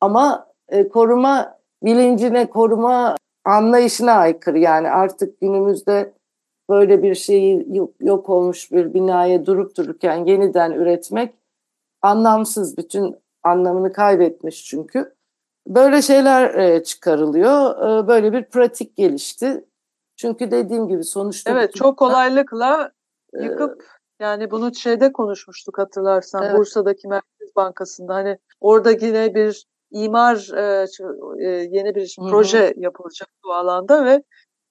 Ama 0.00 0.46
e, 0.68 0.88
koruma 0.88 1.58
bilincine, 1.82 2.50
koruma 2.50 3.16
anlayışına 3.44 4.12
aykırı. 4.12 4.58
Yani 4.58 4.90
artık 4.90 5.40
günümüzde 5.40 6.12
böyle 6.70 7.02
bir 7.02 7.14
şeyi 7.14 7.76
yok, 7.76 7.90
yok 8.00 8.28
olmuş 8.28 8.72
bir 8.72 8.94
binaya 8.94 9.46
durup 9.46 9.76
dururken 9.76 10.24
yeniden 10.24 10.72
üretmek 10.72 11.34
anlamsız. 12.02 12.76
Bütün 12.76 13.16
anlamını 13.42 13.92
kaybetmiş 13.92 14.64
çünkü. 14.64 15.14
Böyle 15.66 16.02
şeyler 16.02 16.54
e, 16.54 16.84
çıkarılıyor. 16.84 17.76
E, 17.76 18.08
böyle 18.08 18.32
bir 18.32 18.44
pratik 18.44 18.96
gelişti. 18.96 19.64
Çünkü 20.16 20.50
dediğim 20.50 20.88
gibi 20.88 21.04
sonuçta... 21.04 21.50
Evet 21.50 21.74
çok 21.74 21.96
kolaylıkla 21.96 22.92
e, 23.34 23.44
yıkıp 23.44 23.97
yani 24.20 24.50
bunu 24.50 24.74
şeyde 24.74 25.12
konuşmuştuk 25.12 25.78
hatırlarsan 25.78 26.42
evet. 26.42 26.58
Bursa'daki 26.58 27.08
Merkez 27.08 27.56
Bankası'nda 27.56 28.14
hani 28.14 28.38
orada 28.60 28.90
yine 28.90 29.34
bir 29.34 29.66
imar 29.90 30.50
e, 30.56 30.86
e, 31.44 31.48
yeni 31.48 31.94
bir 31.94 32.16
Hı-hı. 32.18 32.30
proje 32.30 32.74
yapılacak 32.76 33.28
bu 33.44 33.52
alanda 33.52 34.04
ve 34.04 34.22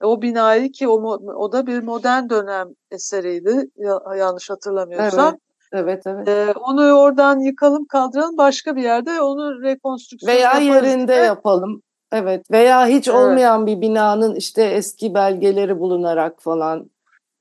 o 0.04 0.22
binayı 0.22 0.72
ki 0.72 0.88
o, 0.88 0.94
o 1.36 1.52
da 1.52 1.68
bir 1.68 1.84
modern 1.84 2.30
dönem 2.30 2.68
eseriydi 2.92 3.70
yanlış 4.18 4.50
hatırlamıyorsam. 4.50 5.30
Evet. 5.30 5.42
Evet 5.74 6.04
evet. 6.08 6.28
Ee, 6.28 6.54
onu 6.60 6.92
oradan 6.92 7.40
yıkalım 7.40 7.86
kaldıralım 7.86 8.38
başka 8.38 8.76
bir 8.76 8.84
yerde 8.84 9.22
onu 9.22 9.62
rekonstrüksiyon 9.62 10.36
Veya 10.36 10.54
yerinde 10.54 11.08
diye. 11.08 11.18
yapalım. 11.18 11.82
Evet 12.12 12.52
veya 12.52 12.88
hiç 12.88 13.08
evet. 13.08 13.18
olmayan 13.18 13.66
bir 13.66 13.82
binanın 13.82 14.36
işte 14.36 14.64
eski 14.64 15.14
belgeleri 15.14 15.80
bulunarak 15.80 16.42
falan 16.42 16.90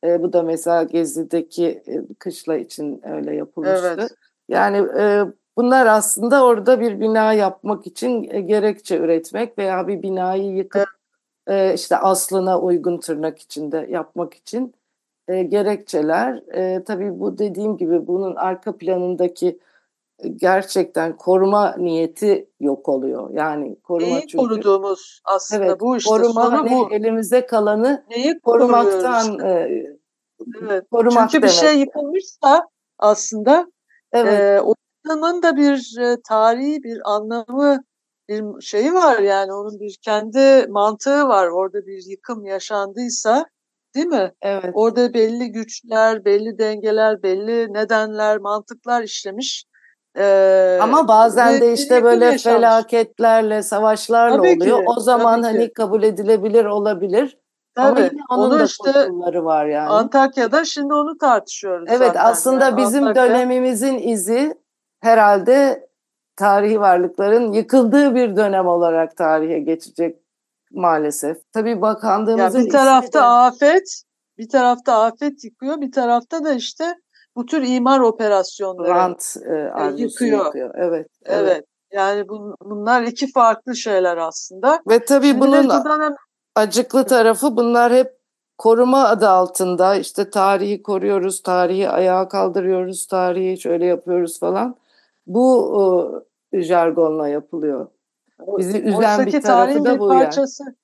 e, 0.07 0.23
bu 0.23 0.33
da 0.33 0.43
mesela 0.43 0.83
Gezi'deki 0.83 1.67
e, 1.67 2.03
kışla 2.19 2.57
için 2.57 3.01
öyle 3.13 3.35
yapılmıştı. 3.35 3.95
Evet. 3.99 4.11
Yani 4.49 4.77
e, 4.99 5.25
bunlar 5.57 5.87
aslında 5.87 6.45
orada 6.45 6.81
bir 6.81 7.01
bina 7.01 7.33
yapmak 7.33 7.87
için 7.87 8.29
e, 8.31 8.41
gerekçe 8.41 8.99
üretmek 8.99 9.59
veya 9.59 9.89
bir 9.89 10.03
binayı 10.03 10.57
yıkıp 10.57 10.89
evet. 11.47 11.71
e, 11.71 11.75
işte 11.75 11.97
aslına 11.97 12.61
uygun 12.61 12.99
tırnak 12.99 13.39
içinde 13.39 13.87
yapmak 13.91 14.35
için 14.35 14.75
e, 15.29 15.43
gerekçeler. 15.43 16.43
E, 16.55 16.85
tabii 16.85 17.21
bu 17.21 17.39
dediğim 17.39 17.77
gibi 17.77 18.07
bunun 18.07 18.35
arka 18.35 18.77
planındaki 18.77 19.59
e, 20.19 20.29
gerçekten 20.29 21.17
koruma 21.17 21.75
niyeti 21.79 22.49
yok 22.61 22.89
oluyor. 22.89 23.31
Yani 23.31 23.77
koruma 23.85 24.17
Neyi 24.17 24.27
çünkü, 24.27 24.37
koruduğumuz 24.37 25.21
aslında 25.25 25.65
evet, 25.65 25.81
bu 25.81 25.97
işte 25.97 26.11
koruma 26.11 26.53
hani 26.53 26.71
bu. 26.71 26.93
elimize 26.93 27.47
kalanı 27.47 28.05
Neyi 28.11 28.39
korumaktan 28.41 29.39
e, 29.39 29.87
evet. 30.63 30.85
korumak 30.91 31.31
Çünkü 31.31 31.47
bir 31.47 31.53
şey 31.53 31.69
demek. 31.69 31.87
yıkılmışsa 31.87 32.69
aslında 32.99 33.67
evet. 34.13 34.41
e, 34.41 34.61
o 34.61 34.75
yıkımın 35.05 35.43
da 35.43 35.57
bir 35.57 35.99
e, 36.01 36.17
tarihi 36.29 36.83
bir 36.83 37.01
anlamı 37.05 37.85
bir 38.29 38.61
şeyi 38.61 38.95
var 38.95 39.19
yani 39.19 39.53
onun 39.53 39.81
bir 39.81 39.97
kendi 40.03 40.67
mantığı 40.69 41.29
var. 41.29 41.49
Orada 41.49 41.87
bir 41.87 42.03
yıkım 42.11 42.45
yaşandıysa 42.45 43.47
Değil 43.97 44.07
mi? 44.07 44.33
Evet. 44.43 44.71
Orada 44.75 45.15
belli 45.15 45.53
güçler, 45.53 46.25
belli 46.25 46.59
dengeler, 46.59 47.23
belli 47.23 47.75
nedenler, 47.75 48.39
mantıklar 48.39 49.03
işlemiş. 49.03 49.65
Ee, 50.19 50.79
Ama 50.83 51.09
bazen 51.09 51.61
de 51.61 51.73
işte 51.73 52.05
böyle 52.05 52.25
yaşanmış. 52.25 52.43
felaketlerle, 52.43 53.63
savaşlarla 53.63 54.37
tabii 54.37 54.57
oluyor. 54.57 54.79
Ki, 54.79 54.85
o 54.97 55.01
zaman 55.01 55.43
hani 55.43 55.73
kabul 55.73 56.03
edilebilir 56.03 56.65
olabilir. 56.65 57.39
Tabii. 57.77 58.01
Ama 58.01 58.01
yine 58.01 58.23
onun 58.31 58.51
onu 58.51 58.59
da 58.59 58.65
işte 58.65 58.93
koşulları 58.93 59.45
var 59.45 59.67
yani. 59.67 59.89
Antakya'da 59.89 60.65
şimdi 60.65 60.95
onu 60.95 61.19
tartışıyoruz. 61.19 61.89
Evet 61.89 62.07
zaten. 62.07 62.25
aslında 62.25 62.65
yani 62.65 62.77
bizim 62.77 63.05
Antakya... 63.05 63.31
dönemimizin 63.31 63.99
izi 63.99 64.55
herhalde 65.01 65.89
tarihi 66.37 66.81
varlıkların 66.81 67.53
yıkıldığı 67.53 68.15
bir 68.15 68.37
dönem 68.37 68.67
olarak 68.67 69.17
tarihe 69.17 69.59
geçecek 69.59 70.17
maalesef. 70.71 71.37
Tabii 71.53 71.81
bakanlığımızın... 71.81 72.59
Ya 72.59 72.65
bir 72.65 72.71
tarafta 72.71 73.21
de... 73.21 73.25
afet, 73.25 74.03
bir 74.39 74.49
tarafta 74.49 75.03
afet 75.03 75.45
yıkıyor, 75.45 75.81
bir 75.81 75.93
tarafta 75.93 76.45
da 76.45 76.53
işte 76.53 76.95
bu 77.37 77.47
tür 77.47 77.63
imar 77.63 78.01
operasyonları 78.01 78.89
Rant 78.89 79.37
e, 79.47 80.03
yıkıyor. 80.03 80.47
yıkıyor. 80.47 80.75
Evet, 80.75 81.07
evet. 81.25 81.47
Evet. 81.47 81.65
Yani 81.93 82.29
bun, 82.29 82.55
bunlar 82.65 83.03
iki 83.03 83.33
farklı 83.33 83.77
şeyler 83.77 84.17
aslında. 84.17 84.83
Ve 84.89 85.05
tabii 85.05 85.27
Şimdi 85.27 85.41
bunun 85.41 85.71
hem... 86.01 86.15
acıklı 86.57 87.07
tarafı 87.07 87.57
bunlar 87.57 87.93
hep 87.93 88.17
koruma 88.59 89.09
adı 89.09 89.29
altında 89.29 89.97
işte 89.97 90.31
tarihi 90.31 90.83
koruyoruz, 90.83 91.43
tarihi 91.43 91.89
ayağa 91.89 92.29
kaldırıyoruz, 92.29 93.07
tarihi 93.07 93.61
şöyle 93.61 93.87
yapıyoruz 93.87 94.41
falan. 94.41 94.77
Bu 95.27 96.25
e, 96.53 96.63
jargonla 96.63 97.29
yapılıyor. 97.29 97.87
Bizi 98.59 98.83
üzen 98.83 99.27
bir 99.27 99.43
tarafı 99.43 99.85
da 99.85 99.99
bu 99.99 100.09
parçası. 100.09 100.63
yani. 100.65 100.77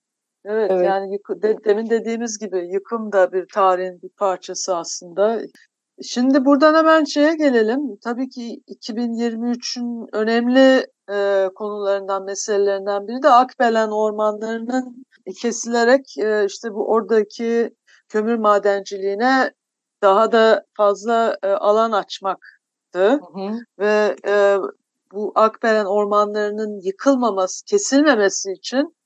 Evet, 0.45 0.71
evet 0.71 0.87
yani 0.87 1.13
yık, 1.13 1.43
de, 1.43 1.65
demin 1.65 1.91
dediğimiz 1.91 2.39
gibi 2.39 2.69
yıkım 2.73 3.13
da 3.13 3.33
bir 3.33 3.47
tarihin 3.55 4.03
bir 4.03 4.09
parçası 4.09 4.77
aslında. 4.77 5.41
Şimdi 6.03 6.45
buradan 6.45 6.75
hemen 6.75 7.05
şeye 7.05 7.35
gelelim. 7.35 7.97
Tabii 8.05 8.29
ki 8.29 8.63
2023'ün 8.69 10.09
önemli 10.13 10.87
e, 11.13 11.49
konularından, 11.55 12.25
meselelerinden 12.25 13.09
biri 13.09 13.23
de 13.23 13.29
Akbelen 13.29 13.89
ormanlarının 13.89 15.05
kesilerek 15.43 16.19
e, 16.19 16.45
işte 16.47 16.75
bu 16.75 16.91
oradaki 16.91 17.75
kömür 18.09 18.35
madenciliğine 18.35 19.53
daha 20.03 20.33
da 20.33 20.65
fazla 20.77 21.37
e, 21.43 21.49
alan 21.49 21.93
açmaktı. 21.93 22.53
Hı 22.95 23.15
hı. 23.15 23.59
Ve 23.79 24.17
e, 24.27 24.57
bu 25.13 25.33
Akbelen 25.35 25.85
ormanlarının 25.85 26.81
yıkılmaması, 26.85 27.65
kesilmemesi 27.65 28.53
için 28.53 28.97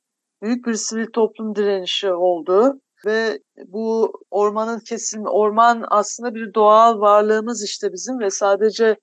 büyük 0.43 0.67
bir 0.67 0.75
sivil 0.75 1.07
toplum 1.13 1.57
direnişi 1.57 2.13
oldu. 2.13 2.81
ve 3.07 3.39
bu 3.67 4.13
ormanın 4.31 4.79
kesilme, 4.79 5.29
orman 5.29 5.85
aslında 5.89 6.35
bir 6.35 6.55
doğal 6.55 7.01
varlığımız 7.01 7.65
işte 7.65 7.93
bizim 7.93 8.19
ve 8.21 8.31
sadece 8.31 8.97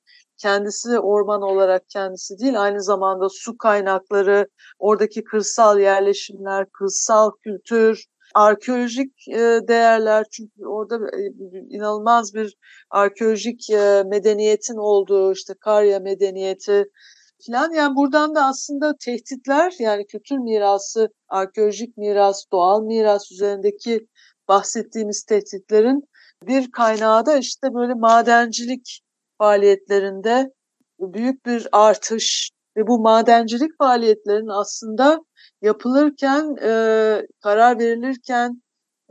kendisi 0.44 1.00
orman 1.00 1.42
olarak 1.42 1.90
kendisi 1.90 2.40
değil 2.40 2.62
aynı 2.62 2.84
zamanda 2.84 3.28
su 3.30 3.58
kaynakları, 3.58 4.48
oradaki 4.80 5.24
kırsal 5.24 5.80
yerleşimler, 5.80 6.66
kırsal 6.70 7.32
kültür, 7.44 8.06
arkeolojik 8.34 9.28
e, 9.28 9.60
değerler. 9.68 10.26
Çünkü 10.32 10.66
orada 10.66 10.96
e, 10.96 11.22
inanılmaz 11.70 12.34
bir 12.34 12.56
arkeolojik 12.90 13.70
e, 13.70 14.04
medeniyetin 14.06 14.78
olduğu 14.78 15.34
işte 15.34 15.54
Karya 15.60 16.00
medeniyeti 16.00 16.86
falan 17.48 17.72
yani 17.72 17.96
buradan 17.96 18.36
da 18.36 18.46
aslında 18.46 18.94
tehditler 19.06 19.74
yani 19.80 20.08
kültür 20.08 20.38
mirası, 20.38 21.10
arkeolojik 21.30 21.98
miras, 21.98 22.46
doğal 22.52 22.82
miras 22.82 23.32
üzerindeki 23.32 24.08
bahsettiğimiz 24.48 25.24
tehditlerin 25.24 26.04
bir 26.48 26.72
kaynağı 26.72 27.26
da 27.26 27.38
işte 27.38 27.74
böyle 27.74 27.94
madencilik 27.94 29.04
faaliyetlerinde 29.44 30.52
büyük 31.00 31.46
bir 31.46 31.68
artış 31.72 32.50
ve 32.78 32.88
bu 32.88 33.00
madencilik 33.00 33.72
faaliyetlerinin 33.78 34.62
aslında 34.62 35.20
yapılırken, 35.62 36.56
e, 36.64 36.72
karar 37.44 37.80
verilirken 37.80 38.62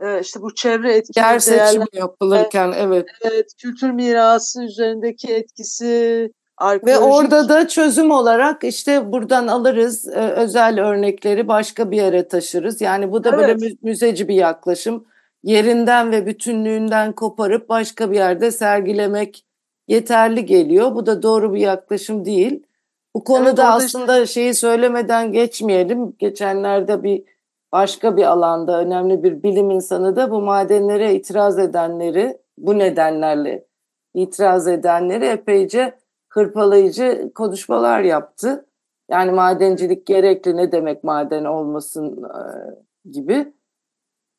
e, 0.01 0.19
işte 0.19 0.41
bu 0.41 0.55
çevre 0.55 0.93
etkisi 0.93 1.19
Yer 1.19 1.39
seçimi 1.39 1.85
yapılırken 1.93 2.73
evet. 2.77 3.05
Evet, 3.21 3.45
kültür 3.61 3.91
mirası 3.91 4.63
üzerindeki 4.63 5.33
etkisi, 5.33 6.31
Arkeolojik... 6.57 7.01
Ve 7.01 7.05
orada 7.05 7.49
da 7.49 7.67
çözüm 7.67 8.11
olarak 8.11 8.63
işte 8.63 9.11
buradan 9.11 9.47
alırız 9.47 10.07
e, 10.07 10.19
özel 10.19 10.79
örnekleri 10.81 11.47
başka 11.47 11.91
bir 11.91 11.97
yere 11.97 12.27
taşırız. 12.27 12.81
Yani 12.81 13.11
bu 13.11 13.23
da 13.23 13.29
evet. 13.29 13.39
böyle 13.39 13.75
müzeci 13.81 14.27
bir 14.27 14.35
yaklaşım. 14.35 15.05
Yerinden 15.43 16.11
ve 16.11 16.25
bütünlüğünden 16.25 17.13
koparıp 17.13 17.69
başka 17.69 18.11
bir 18.11 18.15
yerde 18.15 18.51
sergilemek 18.51 19.45
yeterli 19.87 20.45
geliyor. 20.45 20.95
Bu 20.95 21.05
da 21.05 21.23
doğru 21.23 21.53
bir 21.53 21.59
yaklaşım 21.59 22.25
değil. 22.25 22.63
Bu 23.15 23.23
konuda 23.23 23.49
evet, 23.49 23.83
aslında 23.83 24.13
işte... 24.21 24.33
şeyi 24.33 24.53
söylemeden 24.53 25.31
geçmeyelim. 25.31 26.15
Geçenlerde 26.19 27.03
bir 27.03 27.23
başka 27.71 28.17
bir 28.17 28.23
alanda 28.23 28.79
önemli 28.79 29.23
bir 29.23 29.43
bilim 29.43 29.71
insanı 29.71 30.15
da 30.15 30.31
bu 30.31 30.41
madenlere 30.41 31.15
itiraz 31.15 31.59
edenleri, 31.59 32.37
bu 32.57 32.77
nedenlerle 32.77 33.65
itiraz 34.13 34.67
edenleri 34.67 35.25
epeyce 35.25 35.93
hırpalayıcı 36.29 37.31
konuşmalar 37.35 38.01
yaptı. 38.01 38.65
Yani 39.11 39.31
madencilik 39.31 40.05
gerekli 40.05 40.57
ne 40.57 40.71
demek 40.71 41.03
maden 41.03 41.45
olmasın 41.45 42.31
gibi. 43.11 43.53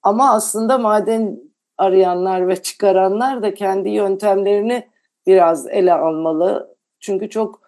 Ama 0.03 0.33
aslında 0.33 0.79
maden 0.79 1.41
arayanlar 1.79 2.49
ve 2.49 2.57
çıkaranlar 2.57 3.43
da 3.43 3.55
kendi 3.55 3.89
yöntemlerini 3.89 4.89
biraz 5.27 5.67
ele 5.67 5.93
almalı. 5.93 6.77
Çünkü 7.01 7.31
çok 7.31 7.65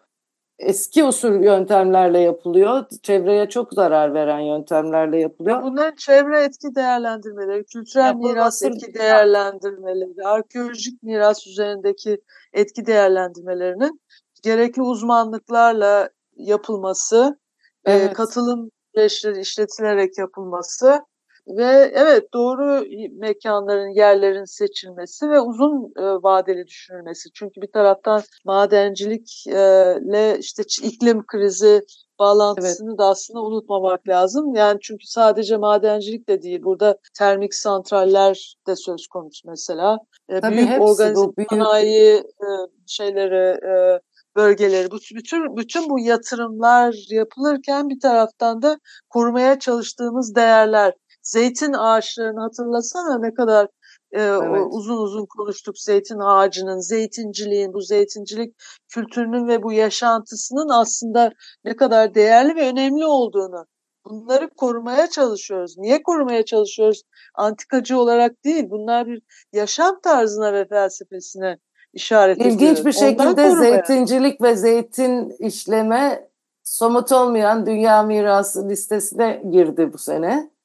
eski 0.59 1.05
usul 1.05 1.43
yöntemlerle 1.45 2.21
yapılıyor. 2.21 2.85
Çevreye 3.03 3.49
çok 3.49 3.73
zarar 3.73 4.15
veren 4.15 4.41
yöntemlerle 4.41 5.21
yapılıyor. 5.21 5.63
Bunların 5.63 5.97
çevre 5.97 6.45
etki 6.45 6.75
değerlendirmeleri, 6.75 7.65
kültürel 7.65 8.07
Yapılması 8.07 8.35
miras 8.35 8.63
etki 8.63 8.95
değerlendirmeleri, 8.95 10.27
arkeolojik 10.27 11.03
miras 11.03 11.47
üzerindeki 11.47 12.21
etki 12.53 12.87
değerlendirmelerinin 12.87 14.01
gerekli 14.43 14.83
uzmanlıklarla 14.83 16.09
yapılması, 16.37 17.39
evet. 17.85 18.11
e, 18.11 18.13
katılım 18.13 18.71
süreçleri 18.95 19.41
işletilerek 19.41 20.19
yapılması 20.19 21.01
ve 21.49 21.93
evet 21.95 22.33
doğru 22.35 22.87
mekanların, 23.19 23.95
yerlerin 23.95 24.45
seçilmesi 24.45 25.31
ve 25.31 25.41
uzun 25.41 25.93
e, 25.99 26.03
vadeli 26.03 26.67
düşünülmesi. 26.67 27.29
Çünkü 27.35 27.61
bir 27.63 27.73
taraftan 27.73 28.23
madencilikle 28.45 30.39
işte 30.39 30.63
iklim 30.83 31.27
krizi 31.27 31.83
bağlantısını 32.19 32.91
evet. 32.91 32.99
da 32.99 33.05
aslında 33.05 33.43
unutmamak 33.43 34.09
lazım. 34.09 34.55
Yani 34.55 34.79
çünkü 34.83 35.07
sadece 35.07 35.57
madencilik 35.57 36.29
de 36.29 36.43
değil. 36.43 36.63
Burada 36.63 36.99
termik 37.19 37.55
santraller 37.55 38.57
de 38.67 38.77
söz 38.77 39.07
konusu 39.07 39.49
mesela. 39.49 39.99
E, 40.29 40.41
Tabii 40.41 40.57
büyük 40.57 40.81
organize 40.81 41.27
büyük... 41.37 41.51
sanayi 41.51 42.15
e, 42.17 42.49
şeyleri 42.87 43.67
e, 43.67 44.01
bölgeleri, 44.37 44.91
bu 44.91 44.97
bütün 45.15 45.57
bütün 45.57 45.91
bu 45.91 46.01
yatırımlar 46.01 46.95
yapılırken 47.11 47.89
bir 47.89 48.01
taraftan 48.01 48.63
da 48.63 48.79
korumaya 49.09 49.59
çalıştığımız 49.59 50.35
değerler, 50.35 50.95
zeytin 51.27 51.73
ağaçlarını 51.73 52.41
hatırlasana 52.41 53.19
ne 53.19 53.35
kadar 53.35 53.65
e, 54.13 54.23
evet. 54.23 54.67
uzun 54.71 54.97
uzun 54.97 55.27
konuştuk 55.27 55.79
zeytin 55.79 56.19
ağacının, 56.19 56.81
zeytinciliğin, 56.81 57.73
bu 57.73 57.81
zeytincilik 57.81 58.55
kültürünün 58.95 59.49
ve 59.49 59.63
bu 59.63 59.73
yaşantısının 59.73 60.69
aslında 60.69 61.33
ne 61.65 61.77
kadar 61.77 62.15
değerli 62.15 62.57
ve 62.57 62.69
önemli 62.69 63.07
olduğunu. 63.07 63.67
Bunları 64.05 64.51
korumaya 64.57 65.11
çalışıyoruz. 65.11 65.79
Niye 65.79 66.03
korumaya 66.03 66.45
çalışıyoruz? 66.45 67.03
Antikacı 67.35 67.99
olarak 67.99 68.45
değil. 68.45 68.65
Bunlar 68.71 69.07
bir 69.07 69.23
yaşam 69.53 70.01
tarzına 70.01 70.53
ve 70.53 70.69
felsefesine 70.69 71.59
işaret 71.93 72.39
İlginç 72.39 72.57
ediyoruz. 72.57 72.87
bir 72.87 72.93
şekilde 72.93 73.51
zeytincilik 73.51 74.43
ve 74.43 74.57
zeytin 74.57 75.37
işleme 75.39 76.29
somut 76.63 77.13
olmayan 77.13 77.67
dünya 77.67 78.03
mirası 78.03 78.69
listesine 78.69 79.43
girdi 79.51 79.91
bu 79.93 79.99
sene. 79.99 80.56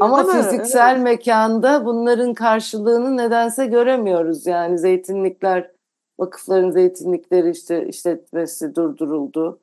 Ama 0.00 0.26
Değil 0.26 0.44
fiziksel 0.44 0.94
evet. 0.94 1.02
mekanda 1.02 1.84
bunların 1.84 2.34
karşılığını 2.34 3.16
nedense 3.16 3.66
göremiyoruz. 3.66 4.46
Yani 4.46 4.78
zeytinlikler, 4.78 5.70
vakıfların 6.20 6.70
zeytinlikleri 6.70 7.50
işte 7.50 7.86
işletmesi 7.86 8.74
durduruldu. 8.74 9.58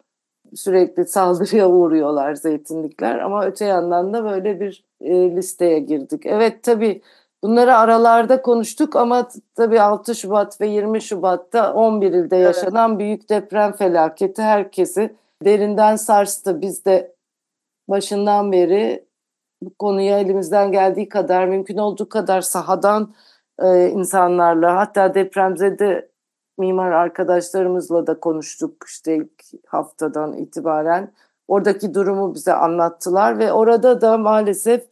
Sürekli 0.56 1.06
saldırıya 1.06 1.70
uğruyorlar 1.70 2.36
zeytinlikler 2.36 3.20
ama 3.20 3.46
öte 3.46 3.66
yandan 3.66 4.14
da 4.14 4.24
böyle 4.24 4.60
bir 4.60 4.84
e, 5.02 5.36
listeye 5.36 5.80
girdik. 5.80 6.26
Evet 6.26 6.64
tabii 6.64 7.02
bunları 7.44 7.76
aralarda 7.76 8.42
konuştuk 8.42 8.96
ama 8.96 9.30
tabii 9.56 9.82
6 9.82 10.16
Şubat 10.16 10.62
ve 10.62 10.68
20 10.68 11.02
Şubat'ta 11.02 11.74
11 11.74 12.14
ilde 12.14 12.36
yaşanan 12.36 12.90
evet. 12.90 13.00
büyük 13.00 13.30
deprem 13.30 13.72
felaketi 13.72 14.42
herkesi 14.42 15.16
derinden 15.44 15.96
sarstı. 15.96 16.62
Biz 16.62 16.86
de 16.86 17.16
başından 17.90 18.52
beri 18.52 19.09
bu 19.62 19.74
konuya 19.76 20.20
elimizden 20.20 20.72
geldiği 20.72 21.10
kadar 21.10 21.46
mümkün 21.46 21.78
olduğu 21.78 22.10
kadar 22.10 22.42
sahadan 22.42 23.14
e, 23.62 23.88
insanlarla 23.90 24.76
hatta 24.76 25.14
depremzede 25.14 26.10
mimar 26.58 26.92
arkadaşlarımızla 26.92 28.08
da 28.08 28.20
konuştuk 28.20 28.86
işte 28.88 29.16
ilk 29.16 29.66
haftadan 29.68 30.38
itibaren. 30.38 31.14
Oradaki 31.48 31.94
durumu 31.94 32.36
bize 32.36 32.54
anlattılar 32.54 33.40
ve 33.40 33.54
orada 33.54 34.02
da 34.02 34.18
maalesef 34.18 34.88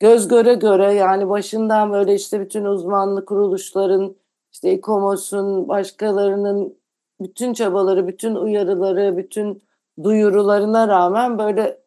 göz 0.00 0.28
göre 0.28 0.54
göre 0.54 0.92
yani 0.92 1.28
başından 1.28 1.92
böyle 1.92 2.14
işte 2.14 2.40
bütün 2.40 2.64
uzmanlık 2.64 3.28
kuruluşların 3.28 4.16
işte 4.52 4.72
İKOMOS'un 4.72 5.68
başkalarının 5.68 6.78
bütün 7.20 7.52
çabaları, 7.52 8.06
bütün 8.08 8.34
uyarıları, 8.34 9.16
bütün 9.16 9.62
duyurularına 10.02 10.88
rağmen 10.88 11.38
böyle 11.38 11.83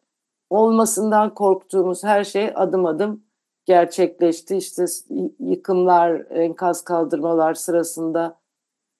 olmasından 0.50 1.34
korktuğumuz 1.34 2.04
her 2.04 2.24
şey 2.24 2.52
adım 2.54 2.86
adım 2.86 3.24
gerçekleşti. 3.64 4.56
İşte 4.56 4.84
yıkımlar, 5.40 6.26
enkaz 6.30 6.84
kaldırmalar 6.84 7.54
sırasında 7.54 8.38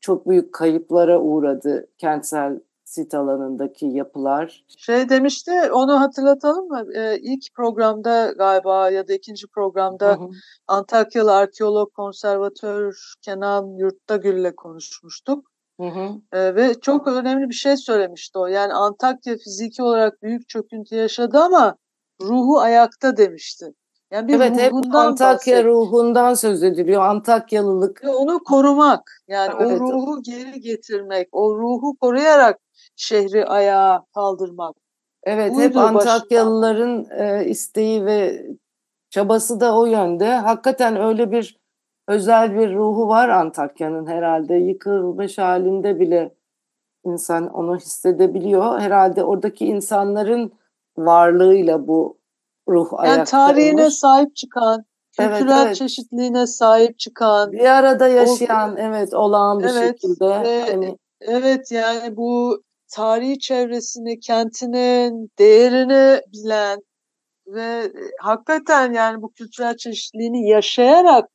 çok 0.01 0.29
büyük 0.29 0.55
kayıplara 0.55 1.21
uğradı 1.21 1.89
kentsel 1.99 2.61
sit 2.85 3.15
alanındaki 3.15 3.87
yapılar. 3.87 4.65
Şey 4.77 5.09
demişti, 5.09 5.53
onu 5.73 6.01
hatırlatalım 6.01 6.69
mı? 6.69 6.87
Ee, 6.95 7.19
ilk 7.19 7.55
programda 7.55 8.33
galiba 8.39 8.91
ya 8.91 9.09
da 9.09 9.13
ikinci 9.13 9.47
programda 9.47 10.09
hı 10.09 10.13
hı. 10.13 10.29
Antakyalı 10.67 11.35
arkeolog 11.35 11.93
konservatör 11.95 13.15
Kenan 13.23 13.77
Yurttagül'le 13.77 14.57
konuşmuştuk. 14.57 15.51
Hı 15.81 15.87
hı. 15.87 16.39
E, 16.39 16.55
ve 16.55 16.81
çok 16.81 17.07
önemli 17.07 17.49
bir 17.49 17.55
şey 17.55 17.77
söylemişti 17.77 18.39
o. 18.39 18.47
Yani 18.47 18.73
Antakya 18.73 19.37
fiziki 19.37 19.83
olarak 19.83 20.23
büyük 20.23 20.49
çöküntü 20.49 20.95
yaşadı 20.95 21.39
ama 21.39 21.77
ruhu 22.23 22.61
ayakta 22.61 23.17
demişti. 23.17 23.67
Yani 24.11 24.29
bir 24.29 24.35
evet 24.35 24.61
hep 24.61 24.73
Antakya 24.75 25.35
bahsediyor. 25.35 25.65
ruhundan 25.65 26.35
söz 26.35 26.63
ediliyor. 26.63 27.03
Antakyalılık. 27.03 28.05
Ve 28.05 28.11
onu 28.11 28.45
korumak. 28.45 29.23
Yani 29.29 29.53
evet. 29.61 29.81
o 29.81 29.81
ruhu 29.81 30.23
geri 30.23 30.61
getirmek. 30.61 31.29
O 31.33 31.59
ruhu 31.59 31.97
koruyarak 32.01 32.59
şehri 32.97 33.47
ayağa 33.47 34.05
kaldırmak. 34.15 34.77
Evet 35.23 35.55
Buydu 35.55 35.65
hep 35.65 35.77
Antakyalıların 35.77 37.07
e, 37.11 37.45
isteği 37.45 38.05
ve 38.05 38.47
çabası 39.11 39.61
da 39.61 39.79
o 39.79 39.87
yönde. 39.87 40.35
Hakikaten 40.35 40.97
öyle 40.97 41.31
bir 41.31 41.59
özel 42.09 42.55
bir 42.55 42.75
ruhu 42.75 43.09
var 43.09 43.29
Antakya'nın 43.29 44.07
herhalde. 44.07 44.55
Yıkılmış 44.55 45.39
halinde 45.39 46.01
bile 46.01 46.35
insan 47.05 47.49
onu 47.49 47.77
hissedebiliyor. 47.77 48.81
Herhalde 48.81 49.25
oradaki 49.25 49.67
insanların 49.67 50.53
varlığıyla 50.97 51.87
bu 51.87 52.19
ruh 52.69 52.93
yani 52.93 53.01
ayakta 53.01 53.25
tarihine 53.25 53.83
olmuş. 53.83 53.95
sahip 53.95 54.37
çıkan, 54.37 54.85
kültürel 55.19 55.57
evet, 55.57 55.67
evet. 55.67 55.77
çeşitliliğine 55.77 56.47
sahip 56.47 56.99
çıkan, 56.99 57.53
bir 57.53 57.79
arada 57.79 58.09
yaşayan, 58.09 58.73
o, 58.73 58.79
evet, 58.79 59.15
olağan 59.15 59.59
bir 59.59 59.65
evet, 59.65 59.89
şekilde. 59.89 60.29
Ve, 60.29 60.71
hani... 60.71 60.99
Evet, 61.21 61.73
yani 61.73 62.17
bu 62.17 62.63
tarihi 62.95 63.39
çevresini, 63.39 64.21
kentinin 64.21 65.31
değerini 65.39 66.21
bilen 66.33 66.79
ve 67.47 67.93
hakikaten 68.21 68.93
yani 68.93 69.23
bu 69.23 69.33
kültürel 69.33 69.77
çeşitliliğini 69.77 70.49
yaşayarak 70.49 71.31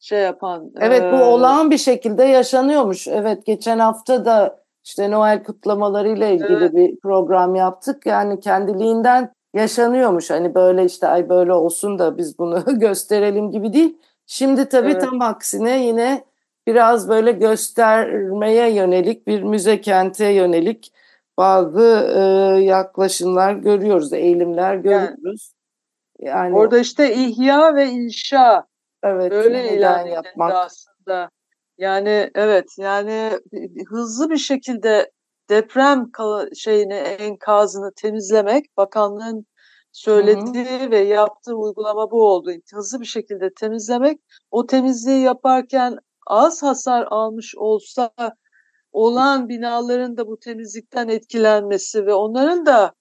şey 0.00 0.20
yapan. 0.20 0.70
Evet, 0.80 1.02
e... 1.02 1.12
bu 1.12 1.16
olağan 1.16 1.70
bir 1.70 1.78
şekilde 1.78 2.24
yaşanıyormuş. 2.24 3.08
Evet, 3.08 3.46
geçen 3.46 3.78
hafta 3.78 4.24
da 4.24 4.64
işte 4.84 5.10
Noel 5.10 5.42
kutlamalarıyla 5.42 6.26
ilgili 6.26 6.56
evet. 6.64 6.74
bir 6.74 7.00
program 7.00 7.54
yaptık. 7.54 8.06
Yani 8.06 8.40
kendiliğinden 8.40 9.32
yaşanıyormuş. 9.54 10.30
Hani 10.30 10.54
böyle 10.54 10.84
işte 10.84 11.08
ay 11.08 11.28
böyle 11.28 11.52
olsun 11.52 11.98
da 11.98 12.18
biz 12.18 12.38
bunu 12.38 12.64
gösterelim 12.78 13.50
gibi 13.50 13.72
değil. 13.72 13.98
Şimdi 14.26 14.68
tabii 14.68 14.90
evet. 14.90 15.02
tam 15.02 15.22
aksine 15.22 15.84
yine 15.84 16.24
biraz 16.66 17.08
böyle 17.08 17.32
göstermeye 17.32 18.74
yönelik 18.74 19.26
bir 19.26 19.42
müze 19.42 19.80
kente 19.80 20.26
yönelik 20.26 20.92
bazı 21.38 22.12
e, 22.16 22.20
yaklaşımlar 22.60 23.54
görüyoruz, 23.54 24.12
eğilimler 24.12 24.76
görüyoruz. 24.76 25.52
Yani, 26.18 26.36
yani 26.38 26.56
orada 26.56 26.78
işte 26.78 27.14
ihya 27.14 27.74
ve 27.74 27.86
inşa 27.86 28.67
evet, 29.02 29.30
böyle 29.30 29.76
ilan 29.76 30.06
yapmak 30.06 30.54
aslında. 30.54 31.30
Yani 31.78 32.30
evet 32.34 32.66
yani 32.78 33.40
hızlı 33.88 34.30
bir 34.30 34.36
şekilde 34.36 35.10
deprem 35.50 36.10
şeyini 36.56 36.94
enkazını 36.94 37.92
temizlemek 37.96 38.76
bakanlığın 38.76 39.46
söylediği 39.92 40.80
hı 40.80 40.86
hı. 40.86 40.90
ve 40.90 40.98
yaptığı 40.98 41.54
uygulama 41.54 42.10
bu 42.10 42.26
oldu. 42.26 42.50
Hızlı 42.74 43.00
bir 43.00 43.06
şekilde 43.06 43.50
temizlemek. 43.60 44.20
O 44.50 44.66
temizliği 44.66 45.22
yaparken 45.22 45.98
az 46.26 46.62
hasar 46.62 47.06
almış 47.10 47.54
olsa 47.56 48.10
olan 48.92 49.48
binaların 49.48 50.16
da 50.16 50.26
bu 50.26 50.38
temizlikten 50.38 51.08
etkilenmesi 51.08 52.06
ve 52.06 52.14
onların 52.14 52.66
da 52.66 52.92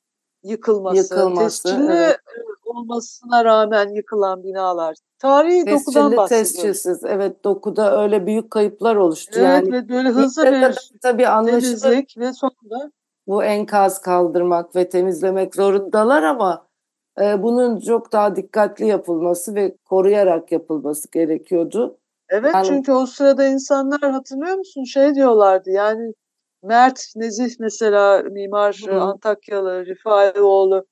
yıkılması, 0.44 0.98
yıkılması 0.98 1.64
tescilli 1.64 1.94
evet. 1.94 2.20
Olmasına 2.68 3.46
rağmen 3.46 3.90
yıkılan 3.90 4.44
binalar. 4.44 4.96
Tarihi 5.20 5.66
tescilli, 5.66 5.86
dokudan 5.86 6.18
bahsediyoruz. 6.18 6.54
Tescilsiz, 6.54 7.04
evet 7.04 7.44
dokuda 7.44 8.02
öyle 8.02 8.26
büyük 8.26 8.52
kayıplar 8.52 8.96
oluştu. 8.96 9.40
Evet 9.40 9.48
yani. 9.48 9.72
ve 9.72 9.90
böyle 9.90 10.10
hızlı 10.10 10.46
bir 10.46 10.76
tabii 11.02 11.24
temizlik 11.46 12.18
ve 12.18 12.34
sonunda 12.34 12.92
bu 13.28 13.44
enkaz 13.44 14.02
kaldırmak 14.02 14.76
ve 14.76 14.90
temizlemek 14.90 15.56
zorundalar 15.56 16.24
ama 16.24 16.66
e, 17.22 17.44
bunun 17.44 17.80
çok 17.80 18.12
daha 18.12 18.36
dikkatli 18.36 18.88
yapılması 18.88 19.56
ve 19.56 19.78
koruyarak 19.86 20.52
yapılması 20.52 21.12
gerekiyordu. 21.12 21.98
Evet 22.30 22.54
yani, 22.54 22.68
çünkü 22.68 22.92
o 22.92 23.06
sırada 23.06 23.48
insanlar 23.48 24.12
hatırlıyor 24.12 24.58
musun 24.58 24.84
şey 24.84 25.16
diyorlardı 25.16 25.70
yani 25.70 26.14
Mert 26.64 27.00
Nezih 27.16 27.56
mesela 27.60 28.24
mimar 28.24 28.84
hı. 28.88 29.02
Antakyalı 29.02 29.86
Rifaioğlu 29.86 30.86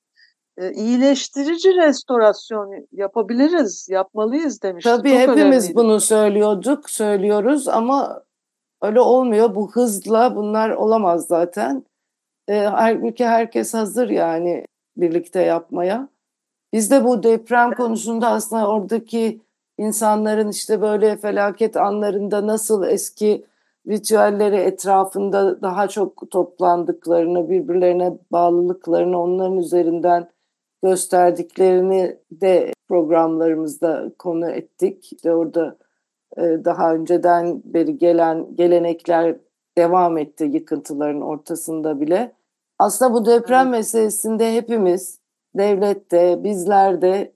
e, 0.58 0.72
iyileştirici 0.72 1.74
restorasyon 1.76 2.86
yapabiliriz, 2.92 3.88
yapmalıyız 3.90 4.62
demişti. 4.62 4.90
Tabii 4.90 5.10
Çok 5.10 5.18
hepimiz 5.18 5.40
önemliydi. 5.46 5.74
bunu 5.74 6.00
söylüyorduk, 6.00 6.90
söylüyoruz 6.90 7.68
ama 7.68 8.22
öyle 8.82 9.00
olmuyor. 9.00 9.54
Bu 9.54 9.72
hızla 9.72 10.36
bunlar 10.36 10.70
olamaz 10.70 11.26
zaten. 11.26 11.84
E, 12.48 12.58
halbuki 12.58 13.26
herkes 13.26 13.74
hazır 13.74 14.10
yani 14.10 14.64
birlikte 14.96 15.40
yapmaya. 15.42 16.08
Biz 16.72 16.90
de 16.90 17.04
bu 17.04 17.22
deprem 17.22 17.74
konusunda 17.74 18.28
aslında 18.28 18.68
oradaki 18.68 19.40
insanların 19.78 20.48
işte 20.48 20.80
böyle 20.80 21.16
felaket 21.16 21.76
anlarında 21.76 22.46
nasıl 22.46 22.86
eski 22.86 23.44
ritüelleri 23.88 24.56
etrafında 24.56 25.62
daha 25.62 25.88
çok 25.88 26.30
toplandıklarını, 26.30 27.50
birbirlerine 27.50 28.12
bağlılıklarını 28.32 29.22
onların 29.22 29.58
üzerinden 29.58 30.28
gösterdiklerini 30.86 32.18
de 32.30 32.72
programlarımızda 32.88 34.12
konu 34.18 34.50
ettik. 34.50 35.12
İşte 35.12 35.34
orada 35.34 35.76
e, 36.36 36.42
daha 36.42 36.94
önceden 36.94 37.62
beri 37.64 37.98
gelen 37.98 38.54
gelenekler 38.54 39.36
devam 39.78 40.18
etti 40.18 40.44
yıkıntıların 40.44 41.20
ortasında 41.20 42.00
bile. 42.00 42.32
Aslında 42.78 43.14
bu 43.14 43.26
deprem 43.26 43.66
evet. 43.66 43.70
meselesinde 43.70 44.54
hepimiz 44.54 45.18
devlette, 45.54 46.44
bizler 46.44 47.02
de 47.02 47.32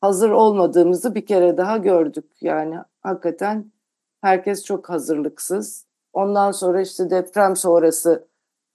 hazır 0.00 0.30
olmadığımızı 0.30 1.14
bir 1.14 1.26
kere 1.26 1.56
daha 1.56 1.76
gördük. 1.76 2.30
Yani 2.40 2.76
hakikaten 3.00 3.72
herkes 4.20 4.64
çok 4.64 4.90
hazırlıksız. 4.90 5.86
Ondan 6.12 6.52
sonra 6.52 6.80
işte 6.80 7.10
deprem 7.10 7.56
sonrası 7.56 8.28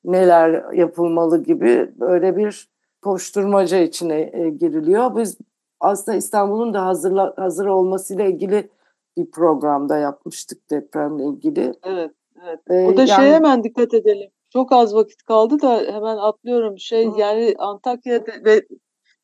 neler 0.03 0.73
yapılmalı 0.73 1.43
gibi 1.43 1.91
böyle 1.99 2.37
bir 2.37 2.72
koşturmaca 3.03 3.77
içine 3.77 4.31
e, 4.33 4.49
giriliyor. 4.49 5.15
Biz 5.15 5.37
aslında 5.79 6.17
İstanbul'un 6.17 6.73
da 6.73 6.85
hazır, 6.85 7.17
hazır 7.35 7.65
olmasıyla 7.65 8.25
ilgili 8.25 8.69
bir 9.17 9.31
programda 9.31 9.97
yapmıştık 9.97 10.69
depremle 10.69 11.23
ilgili. 11.23 11.73
Evet, 11.83 12.11
evet. 12.43 12.59
Ee, 12.69 12.85
o 12.85 12.97
da 12.97 13.01
yani, 13.01 13.09
şeye 13.09 13.33
hemen 13.33 13.63
dikkat 13.63 13.93
edelim. 13.93 14.29
Çok 14.49 14.71
az 14.71 14.95
vakit 14.95 15.23
kaldı 15.23 15.61
da 15.61 15.77
hemen 15.79 16.17
atlıyorum. 16.17 16.79
Şey 16.79 17.07
hı. 17.07 17.19
yani 17.19 17.55
Antakya 17.57 18.23
ve 18.45 18.61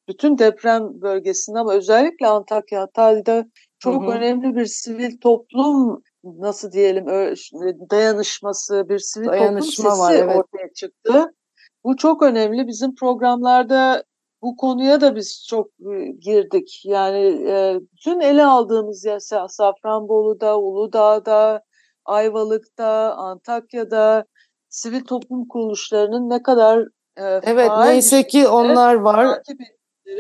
bütün 0.07 0.37
deprem 0.37 1.01
bölgesinde 1.01 1.59
ama 1.59 1.73
özellikle 1.73 2.27
Antakya 2.27 2.81
Hatay'da 2.81 3.45
çok 3.79 4.03
hı 4.03 4.07
hı. 4.07 4.11
önemli 4.11 4.55
bir 4.55 4.65
sivil 4.65 5.17
toplum 5.17 6.03
nasıl 6.23 6.71
diyelim 6.71 7.05
dayanışması, 7.91 8.89
bir 8.89 8.99
sivil 8.99 9.27
Dayanışma 9.27 9.89
toplum 9.89 10.05
sesi 10.05 10.23
var, 10.23 10.25
evet. 10.25 10.35
ortaya 10.37 10.73
çıktı. 10.73 11.33
Bu 11.83 11.95
çok 11.95 12.23
önemli. 12.23 12.67
Bizim 12.67 12.95
programlarda 12.95 14.03
bu 14.41 14.55
konuya 14.55 15.01
da 15.01 15.15
biz 15.15 15.45
çok 15.49 15.67
girdik. 16.21 16.81
Yani 16.85 17.49
e, 17.49 17.79
bütün 17.93 18.19
ele 18.19 18.45
aldığımız 18.45 19.05
ya 19.05 19.19
Safranbolu'da, 19.47 20.59
Uludağ'da, 20.59 21.61
Ayvalık'ta, 22.05 23.13
Antakya'da 23.15 24.25
sivil 24.69 25.03
toplum 25.03 25.47
kuruluşlarının 25.47 26.29
ne 26.29 26.43
kadar 26.43 26.79
e, 27.17 27.23
Evet 27.43 27.71
neyse 27.79 28.27
ki 28.27 28.47
onlar 28.47 28.95
var. 28.95 29.41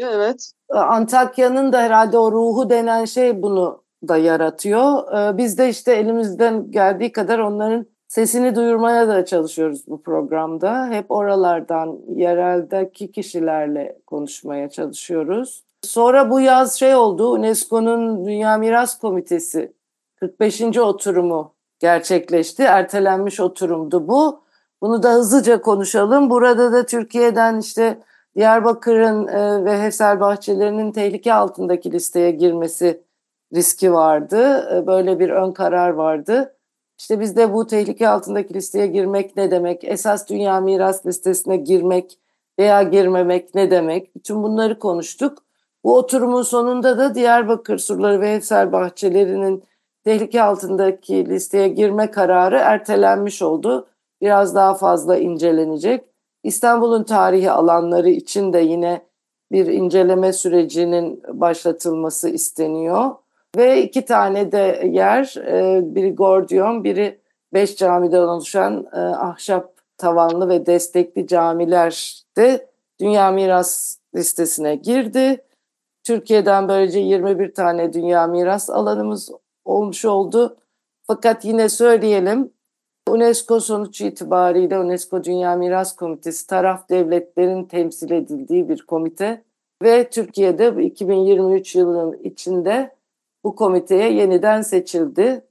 Evet. 0.01 0.51
Antakya'nın 0.69 1.73
da 1.73 1.81
herhalde 1.81 2.17
o 2.17 2.31
ruhu 2.31 2.69
denen 2.69 3.05
şey 3.05 3.41
bunu 3.41 3.83
da 4.07 4.17
yaratıyor. 4.17 5.13
Ee, 5.13 5.37
biz 5.37 5.57
de 5.57 5.69
işte 5.69 5.93
elimizden 5.93 6.71
geldiği 6.71 7.11
kadar 7.11 7.39
onların 7.39 7.85
sesini 8.09 8.55
duyurmaya 8.55 9.07
da 9.07 9.25
çalışıyoruz 9.25 9.87
bu 9.87 10.01
programda. 10.01 10.87
Hep 10.89 11.11
oralardan, 11.11 11.99
yereldeki 12.15 13.11
kişilerle 13.11 13.99
konuşmaya 14.07 14.69
çalışıyoruz. 14.69 15.63
Sonra 15.81 16.29
bu 16.29 16.39
yaz 16.39 16.79
şey 16.79 16.95
oldu, 16.95 17.31
UNESCO'nun 17.31 18.25
Dünya 18.25 18.57
Miras 18.57 18.99
Komitesi 18.99 19.73
45. 20.15 20.77
oturumu 20.77 21.53
gerçekleşti. 21.79 22.63
Ertelenmiş 22.63 23.39
oturumdu 23.39 24.07
bu. 24.07 24.41
Bunu 24.81 25.03
da 25.03 25.11
hızlıca 25.11 25.61
konuşalım. 25.61 26.29
Burada 26.29 26.71
da 26.73 26.85
Türkiye'den 26.85 27.59
işte 27.59 27.99
Diyarbakır'ın 28.35 29.27
e, 29.27 29.65
ve 29.65 29.81
Hefsel 29.81 30.19
bahçelerinin 30.19 30.91
tehlike 30.91 31.33
altındaki 31.33 31.91
listeye 31.91 32.31
girmesi 32.31 33.01
riski 33.55 33.93
vardı. 33.93 34.69
E, 34.75 34.87
böyle 34.87 35.19
bir 35.19 35.29
ön 35.29 35.51
karar 35.51 35.89
vardı. 35.89 36.55
İşte 36.99 37.19
biz 37.19 37.37
de 37.37 37.53
bu 37.53 37.67
tehlike 37.67 38.09
altındaki 38.09 38.53
listeye 38.53 38.87
girmek 38.87 39.35
ne 39.37 39.51
demek? 39.51 39.83
Esas 39.83 40.29
dünya 40.29 40.61
miras 40.61 41.05
listesine 41.05 41.57
girmek 41.57 42.19
veya 42.59 42.83
girmemek 42.83 43.55
ne 43.55 43.71
demek? 43.71 44.15
Bütün 44.15 44.43
bunları 44.43 44.79
konuştuk. 44.79 45.43
Bu 45.83 45.95
oturumun 45.97 46.41
sonunda 46.41 46.97
da 46.97 47.15
Diyarbakır 47.15 47.77
surları 47.77 48.21
ve 48.21 48.35
Hefsel 48.35 48.71
bahçelerinin 48.71 49.63
tehlike 50.03 50.43
altındaki 50.43 51.29
listeye 51.29 51.67
girme 51.67 52.11
kararı 52.11 52.57
ertelenmiş 52.57 53.41
oldu. 53.41 53.87
Biraz 54.21 54.55
daha 54.55 54.73
fazla 54.73 55.17
incelenecek. 55.17 56.05
İstanbul'un 56.43 57.03
tarihi 57.03 57.51
alanları 57.51 58.09
için 58.09 58.53
de 58.53 58.59
yine 58.59 59.01
bir 59.51 59.65
inceleme 59.65 60.33
sürecinin 60.33 61.23
başlatılması 61.27 62.29
isteniyor. 62.29 63.11
Ve 63.57 63.83
iki 63.83 64.05
tane 64.05 64.51
de 64.51 64.89
yer, 64.91 65.35
e, 65.37 65.81
biri 65.95 66.15
Gordiyon, 66.15 66.83
biri 66.83 67.19
beş 67.53 67.75
camiden 67.75 68.21
oluşan 68.21 68.87
e, 68.93 68.99
ahşap 68.99 69.73
tavanlı 69.97 70.49
ve 70.49 70.65
destekli 70.65 71.27
camiler 71.27 72.23
de 72.37 72.67
Dünya 72.99 73.31
Miras 73.31 73.97
listesine 74.15 74.75
girdi. 74.75 75.43
Türkiye'den 76.03 76.67
böylece 76.67 76.99
21 76.99 77.53
tane 77.53 77.93
Dünya 77.93 78.27
Miras 78.27 78.69
alanımız 78.69 79.31
olmuş 79.65 80.05
oldu. 80.05 80.57
Fakat 81.07 81.45
yine 81.45 81.69
söyleyelim 81.69 82.51
UNESCO 83.09 83.59
sonuç 83.59 84.01
itibariyle 84.01 84.79
UNESCO 84.79 85.23
Dünya 85.23 85.55
Miras 85.55 85.95
Komitesi 85.95 86.47
taraf 86.47 86.89
devletlerin 86.89 87.63
temsil 87.63 88.11
edildiği 88.11 88.69
bir 88.69 88.81
komite 88.81 89.43
ve 89.83 90.09
Türkiye'de 90.09 90.83
2023 90.83 91.75
yılının 91.75 92.19
içinde 92.23 92.98
bu 93.43 93.55
komiteye 93.55 94.13
yeniden 94.13 94.61
seçildi. 94.61 95.45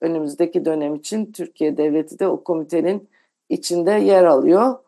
Önümüzdeki 0.00 0.64
dönem 0.64 0.94
için 0.94 1.32
Türkiye 1.32 1.76
Devleti 1.76 2.18
de 2.18 2.28
o 2.28 2.44
komitenin 2.44 3.08
içinde 3.48 3.90
yer 3.90 4.24
alıyor. 4.24 4.78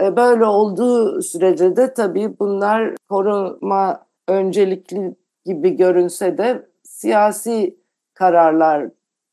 E, 0.00 0.16
böyle 0.16 0.44
olduğu 0.44 1.22
sürece 1.22 1.76
de 1.76 1.94
tabii 1.94 2.38
bunlar 2.38 2.94
koruma 3.08 4.06
öncelikli 4.28 5.14
gibi 5.44 5.76
görünse 5.76 6.38
de 6.38 6.68
siyasi 6.82 7.76
kararlar 8.14 8.90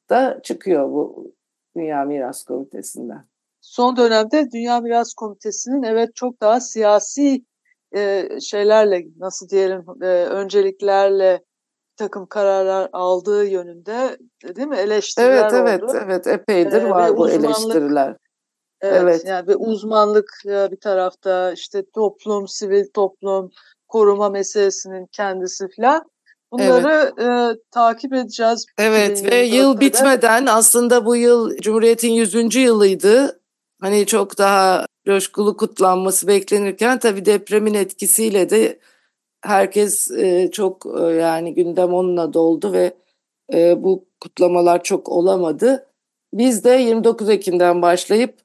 da 0.10 0.40
çıkıyor 0.44 0.92
bu 0.92 1.32
Dünya 1.78 2.04
Miras 2.04 2.44
Komitesi'nden. 2.44 3.26
Son 3.62 3.98
dönemde 3.98 4.52
Dünya 4.52 4.82
Miras 4.82 5.14
Komitesi'nin 5.14 5.84
evet 5.84 6.16
çok 6.16 6.42
daha 6.42 6.60
siyasi 6.60 7.46
e, 7.96 8.30
şeylerle 8.40 9.06
nasıl 9.20 9.50
diyelim 9.50 9.86
e, 10.02 10.06
önceliklerle 10.08 11.44
takım 11.98 12.26
kararlar 12.26 12.90
aldığı 12.94 13.46
yönünde 13.46 14.18
değil 14.56 14.68
mi 14.68 14.78
eleştiriler 14.78 15.32
evet, 15.32 15.54
evet, 15.54 15.84
oldu. 15.84 15.92
Evet 15.96 16.28
evet 16.28 16.28
epeydir 16.28 16.82
ee, 16.82 16.90
var 16.90 17.18
bu 17.18 17.30
eleştiriler. 17.30 18.16
Evet, 18.82 19.02
evet. 19.02 19.26
yani 19.26 19.48
bir 19.48 19.56
uzmanlık 19.60 20.30
bir 20.46 20.80
tarafta 20.80 21.52
işte 21.52 21.84
toplum, 21.94 22.48
sivil 22.48 22.86
toplum, 22.94 23.52
koruma 23.88 24.30
meselesinin 24.30 25.08
kendisi 25.12 25.68
falan. 25.78 26.06
Bunları 26.52 27.14
evet. 27.18 27.58
e, 27.58 27.62
takip 27.72 28.14
edeceğiz. 28.14 28.66
Evet 28.78 29.32
ve 29.32 29.36
yıl 29.36 29.80
bitmeden 29.80 30.46
aslında 30.46 31.06
bu 31.06 31.16
yıl 31.16 31.58
Cumhuriyet'in 31.58 32.12
100. 32.12 32.56
yılıydı. 32.56 33.40
Hani 33.82 34.06
çok 34.06 34.38
daha 34.38 34.86
coşkulu 35.06 35.58
kutlanması 35.58 36.28
beklenirken 36.28 37.00
tabii 37.00 37.26
depremin 37.26 37.74
etkisiyle 37.74 38.50
de 38.50 38.80
herkes 39.46 40.12
e, 40.12 40.52
çok 40.52 40.86
e, 41.00 41.04
yani 41.04 41.54
gündem 41.54 41.94
onunla 41.94 42.34
doldu 42.34 42.74
ve 42.74 42.94
e, 43.54 43.84
bu 43.84 44.06
kutlamalar 44.20 44.84
çok 44.84 45.10
olamadı. 45.10 45.88
Biz 46.34 46.64
de 46.64 46.70
29 46.70 47.30
Ekim'den 47.30 47.82
başlayıp 47.82 48.36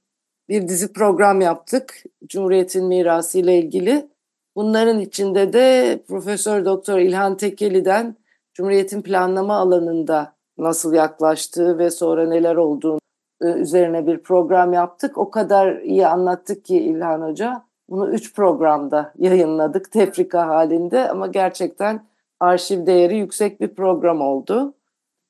bir 0.49 0.69
dizi 0.69 0.93
program 0.93 1.41
yaptık 1.41 2.03
Cumhuriyet'in 2.27 2.87
mirası 2.87 3.39
ile 3.39 3.59
ilgili. 3.59 4.09
Bunların 4.57 5.01
içinde 5.01 5.53
de 5.53 5.99
Profesör 6.09 6.65
Doktor 6.65 6.99
İlhan 6.99 7.37
Tekeli'den 7.37 8.17
Cumhuriyet'in 8.55 9.03
planlama 9.03 9.57
alanında 9.57 10.35
nasıl 10.59 10.95
yaklaştığı 10.95 11.79
ve 11.79 11.91
sonra 11.91 12.29
neler 12.29 12.57
olduğunu 12.57 13.01
e, 13.43 13.47
üzerine 13.47 14.07
bir 14.07 14.19
program 14.19 14.73
yaptık. 14.73 15.19
O 15.19 15.31
kadar 15.31 15.77
iyi 15.77 16.07
anlattık 16.07 16.65
ki 16.65 16.79
İlhan 16.79 17.21
Hoca. 17.21 17.70
Bunu 17.91 18.11
üç 18.11 18.35
programda 18.35 19.13
yayınladık 19.19 19.93
tefrika 19.93 20.49
halinde 20.49 21.09
ama 21.09 21.27
gerçekten 21.27 22.07
arşiv 22.41 22.87
değeri 22.87 23.17
yüksek 23.17 23.61
bir 23.61 23.75
program 23.75 24.21
oldu. 24.21 24.75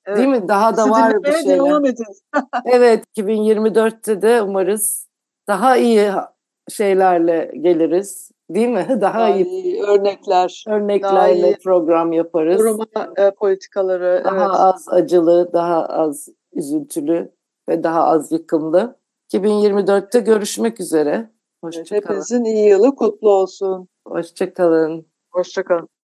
Evet. 0.07 0.19
Değil 0.19 0.29
mi? 0.29 0.49
Daha 0.49 0.77
da 0.77 0.91
var 0.91 1.23
bir 1.23 1.33
şeyler. 1.33 1.57
Devam 1.57 1.85
evet, 2.65 3.05
2024'te 3.17 4.23
de 4.23 4.43
umarız 4.43 5.07
daha 5.49 5.77
iyi 5.77 6.11
şeylerle 6.69 7.53
geliriz. 7.61 8.31
Değil 8.51 8.69
mi? 8.69 8.87
Daha, 8.89 9.01
daha 9.01 9.31
iyi, 9.31 9.47
iyi 9.47 9.83
örnekler, 9.83 10.65
örneklerle 10.69 11.49
iyi 11.49 11.59
program 11.65 12.13
yaparız. 12.13 12.57
Koruma 12.57 12.87
e, 13.17 13.31
politikaları. 13.31 14.23
Daha 14.25 14.45
evet. 14.45 14.55
az 14.55 14.89
acılı, 14.89 15.53
daha 15.53 15.87
az 15.87 16.29
üzüntülü 16.53 17.33
ve 17.69 17.83
daha 17.83 18.05
az 18.05 18.33
yıkımlı. 18.33 18.97
2024'te 19.33 20.21
görüşmek 20.21 20.81
üzere. 20.81 21.31
Hoşçakalın. 21.63 21.97
Hepinizin 21.97 22.45
iyi 22.45 22.69
yılı 22.69 22.97
kutlu 22.97 23.31
olsun. 23.31 23.89
Hoşçakalın. 24.09 25.07
Hoşçakalın. 25.33 25.91